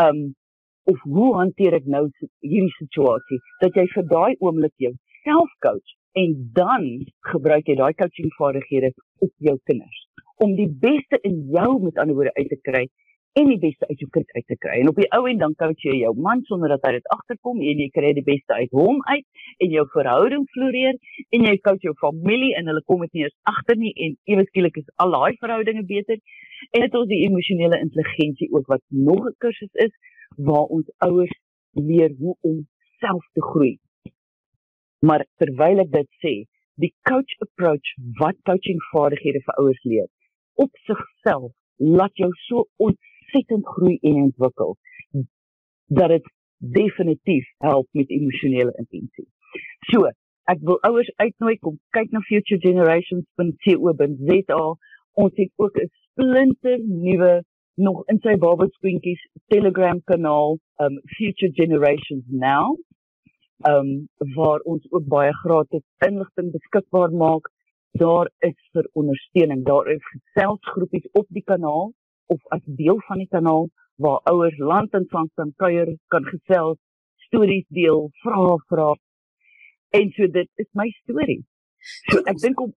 Um 0.05 0.35
of 0.83 0.99
hoe 1.01 1.35
hanteer 1.35 1.73
ek 1.73 1.85
nou 1.85 2.09
hierdie 2.39 2.75
situasie? 2.77 3.39
Dat 3.59 3.73
jy 3.75 3.85
vir 3.93 4.05
daai 4.07 4.35
oomblik 4.39 4.73
jouself 4.75 5.51
coach 5.59 5.89
en 6.13 6.49
dan 6.53 7.05
gebruik 7.31 7.67
jy 7.67 7.75
daai 7.75 7.93
coaching 7.93 8.31
vaardighede 8.37 8.93
op 9.19 9.31
jou 9.37 9.57
kinders. 9.63 10.07
Om 10.35 10.55
die 10.55 10.69
beste 10.69 11.19
in 11.21 11.45
jou 11.51 11.81
met 11.83 11.97
ander 11.97 12.15
woorde 12.15 12.33
uit 12.33 12.49
te 12.49 12.59
kry 12.61 12.87
en 13.37 13.49
die 13.51 13.59
beste 13.61 13.87
uit 13.87 13.99
jou 14.01 14.09
kind 14.15 14.31
uit 14.35 14.45
te 14.47 14.57
kry. 14.57 14.79
En 14.81 14.89
op 14.89 14.97
die 14.99 15.07
ou 15.15 15.21
end 15.29 15.41
dan 15.43 15.53
coach 15.59 15.83
jy 15.85 15.99
jou 16.01 16.13
man 16.17 16.41
sonder 16.49 16.71
dat 16.73 16.85
hy 16.87 16.95
dit 16.97 17.09
agterkom 17.15 17.61
en 17.61 17.81
jy 17.83 17.87
kry 17.93 18.13
die 18.17 18.25
beste 18.25 18.57
uit 18.57 18.71
hom 18.75 19.01
uit 19.09 19.25
en 19.65 19.75
jou 19.75 19.85
verhouding 19.93 20.45
floreer 20.55 20.97
en 21.37 21.45
jy 21.47 21.55
coach 21.67 21.85
jou 21.85 21.93
familie 22.01 22.55
en 22.59 22.71
hulle 22.71 22.83
kom 22.89 23.05
dit 23.05 23.19
nie 23.19 23.25
eens 23.27 23.37
agter 23.51 23.77
nie 23.79 23.93
en 24.05 24.15
ewe 24.33 24.45
skielik 24.49 24.79
is 24.81 24.89
al 25.03 25.13
daai 25.15 25.37
verhoudinge 25.43 25.85
beter. 25.91 26.17
En 26.75 26.85
dit 26.85 26.97
ons 27.01 27.11
die 27.11 27.21
emosionele 27.27 27.81
intelligensie 27.85 28.49
ook 28.51 28.67
wat 28.73 28.83
nog 28.87 29.27
'n 29.29 29.37
kursus 29.45 29.73
is 29.85 29.93
waar 30.37 30.67
ons 30.77 30.89
ouers 31.05 31.35
leer 31.73 32.15
hoe 32.19 32.35
om 32.41 32.65
self 32.99 33.25
te 33.33 33.41
groei. 33.41 33.77
Maar 34.99 35.25
terwyl 35.37 35.79
ek 35.79 35.91
dit 35.91 36.09
sê, 36.23 36.33
die 36.75 36.93
coach 37.09 37.33
approach 37.45 37.87
wat 38.19 38.35
coaching 38.43 38.79
vaardighede 38.91 39.41
vir 39.45 39.55
ouers 39.61 39.83
leer 39.83 40.07
op 40.63 40.71
sigself 40.87 41.51
laat 41.77 42.15
jou 42.19 42.31
so 42.47 42.65
ontsettend 42.75 43.08
groei 43.63 43.97
en 44.01 44.13
ontwikkel 44.13 44.77
dat 45.89 46.09
dit 46.09 46.31
definitief 46.57 47.53
help 47.57 47.87
met 47.91 48.09
emosionele 48.09 48.73
intensie. 48.77 49.27
So, 49.79 50.11
ek 50.49 50.57
wil 50.61 50.79
ouers 50.81 51.11
uitnooi 51.15 51.57
kom 51.59 51.79
kyk 51.95 52.11
na 52.11 52.19
futuregenerations.co.za. 52.27 54.75
Ons 55.13 55.33
het 55.35 55.51
ook 55.55 55.77
'n 55.77 55.89
splinter 56.01 56.79
nuwe 56.83 57.43
nog 57.75 58.03
in 58.11 58.19
sy 58.21 58.37
babelskoentjies 58.37 59.29
Telegram 59.47 60.03
kanaal, 60.03 60.59
um 60.83 61.01
Future 61.15 61.51
Generations 61.53 62.25
Now. 62.27 62.77
Um 63.69 64.07
waar 64.35 64.59
ons 64.59 64.91
ook 64.91 65.07
baie 65.07 65.33
gratis 65.33 65.83
inligting 66.07 66.51
beskikbaar 66.51 67.11
maak. 67.11 67.51
Daar 67.91 68.31
is 68.37 68.69
vir 68.71 68.89
ondersteuning. 68.93 69.65
Daar 69.65 69.87
is 69.87 70.03
geselsgroepies 70.11 71.11
op 71.11 71.25
die 71.29 71.43
kanaal 71.43 71.93
of 72.33 72.39
as 72.55 72.63
deel 72.81 72.99
van 73.07 73.21
die 73.23 73.29
kanaal 73.35 73.69
waar 73.99 74.19
ouers 74.31 74.57
land 74.57 74.93
en 74.95 75.05
van 75.11 75.29
kan 75.35 75.53
kuier, 75.61 75.89
kan 76.13 76.25
gesels, 76.31 76.79
stories 77.27 77.65
deel, 77.75 78.07
vra 78.23 78.57
vra. 78.71 78.89
En 79.99 80.11
so 80.15 80.27
dit 80.27 80.49
is 80.63 80.69
my 80.73 80.87
storie. 81.01 81.41
So 82.11 82.21
ek 82.29 82.39
dink 82.43 82.61
om 82.63 82.75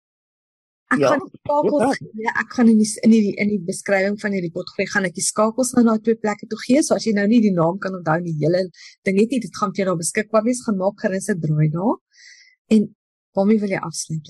Ek 0.93 0.99
ja, 1.01 1.09
gaan 1.13 1.23
skakels 1.25 2.01
ja, 2.21 2.31
ek 2.41 2.51
gaan 2.53 2.67
in 2.69 2.79
die 2.81 2.89
in 3.07 3.13
die 3.13 3.31
in 3.41 3.49
die 3.49 3.61
beskrywing 3.65 4.17
van 4.21 4.35
hierdie 4.35 4.51
pot 4.53 4.67
gooi 4.75 4.85
gaan 4.91 5.07
ek 5.07 5.15
die 5.17 5.25
skakels 5.25 5.71
na 5.73 5.81
daai 5.87 6.03
twee 6.05 6.19
plekke 6.21 6.49
toe 6.51 6.59
gee. 6.65 6.83
So 6.85 6.97
as 6.97 7.07
jy 7.07 7.15
nou 7.17 7.25
nie 7.29 7.39
die 7.45 7.53
naam 7.55 7.79
kan 7.81 7.95
onthou 7.97 8.19
nie, 8.21 8.35
hele 8.41 8.65
ding 9.07 9.17
het 9.21 9.33
nie, 9.33 9.41
dit 9.45 9.57
gaan 9.59 9.73
vir 9.73 9.83
jou 9.83 9.87
daar 9.89 10.01
beskikbaar 10.01 10.45
wees. 10.45 10.61
Gaan 10.65 10.77
maak 10.81 10.99
gerus 11.01 11.29
'n 11.33 11.39
draai 11.45 11.69
daar. 11.77 11.95
En 12.75 12.85
waarmee 13.33 13.63
wil 13.63 13.73
jy 13.73 13.81
afsluit? 13.89 14.29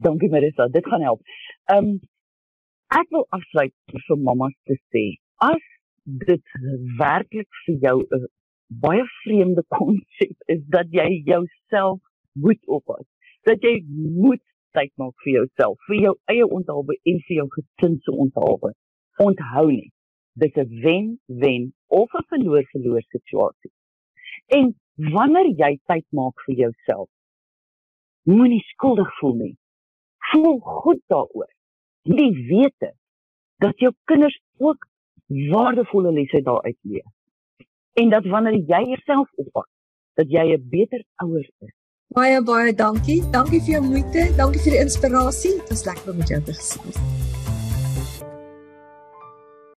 Dankie 0.00 0.30
Marissa, 0.32 0.68
dit 0.68 0.86
gaan 0.86 1.04
help. 1.08 1.20
Ehm 1.68 1.84
um, 1.84 2.00
Ek 2.90 3.06
wil 3.14 3.22
afsluit 3.36 3.72
vir 4.06 4.16
mammas 4.18 4.54
te 4.66 4.74
sê, 4.90 5.02
as 5.46 5.66
dit 6.22 6.54
werklik 6.98 7.58
vir 7.64 7.76
jou 7.84 7.98
'n 8.16 8.24
baie 8.84 9.04
vreemde 9.18 9.62
konsep 9.78 10.50
is 10.54 10.64
dat 10.76 10.90
jy 10.98 11.22
jouself 11.28 12.00
moet 12.46 12.62
oppas, 12.66 13.06
dat 13.46 13.62
jy 13.62 13.76
moet 14.24 14.42
tyd 14.74 14.90
maak 15.02 15.14
vir 15.22 15.32
jouself, 15.36 15.78
vir 15.86 16.00
jou 16.06 16.14
eie 16.34 16.48
onthaalwe 16.58 16.96
en 17.12 17.20
vir 17.28 17.36
jou 17.36 17.46
gesin 17.54 17.94
se 18.02 18.16
onthaalwe. 18.24 18.72
Onthou 19.26 19.66
net, 19.70 19.94
dit 20.42 20.58
is 20.64 20.66
'n 20.66 20.82
wen-wen 20.86 21.70
of 22.00 22.18
'n 22.18 22.26
verloor-verloor 22.32 23.06
situasie. 23.14 23.72
En 24.58 24.74
wanneer 25.14 25.54
jy 25.62 25.72
tyd 25.86 26.06
maak 26.10 26.34
vir 26.46 26.56
jouself, 26.64 27.08
moenie 28.26 28.64
skuldig 28.74 29.16
voel 29.20 29.36
nie. 29.44 29.56
Voel 30.32 30.58
goed 30.58 31.02
daaroor 31.06 31.52
die 32.02 32.32
wete 32.48 32.94
dat 33.60 33.78
jou 33.78 33.92
kinders 34.04 34.40
ook 34.56 34.86
waardevolle 35.26 36.12
lesse 36.12 36.42
daaruit 36.42 36.76
leer. 36.82 37.06
En 37.92 38.10
dat 38.10 38.24
wanneer 38.24 38.54
jy 38.54 38.82
jouself 38.94 39.28
oppak, 39.34 39.68
dat 40.14 40.30
jy 40.30 40.56
'n 40.56 40.68
beter 40.68 41.04
ouer 41.16 41.48
is. 41.58 41.74
Baie 42.08 42.42
baie 42.42 42.74
dankie. 42.74 43.22
Dankie 43.30 43.60
vir 43.60 43.72
jou 43.78 43.84
moeite. 43.84 44.32
Dankie 44.36 44.60
vir 44.60 44.72
die 44.72 44.80
inspirasie. 44.80 45.52
Dit 45.60 45.68
was 45.68 45.84
lekker 45.84 46.10
om 46.10 46.16
met 46.18 46.28
jou 46.28 46.42
te 46.42 46.52
gesels. 46.52 47.29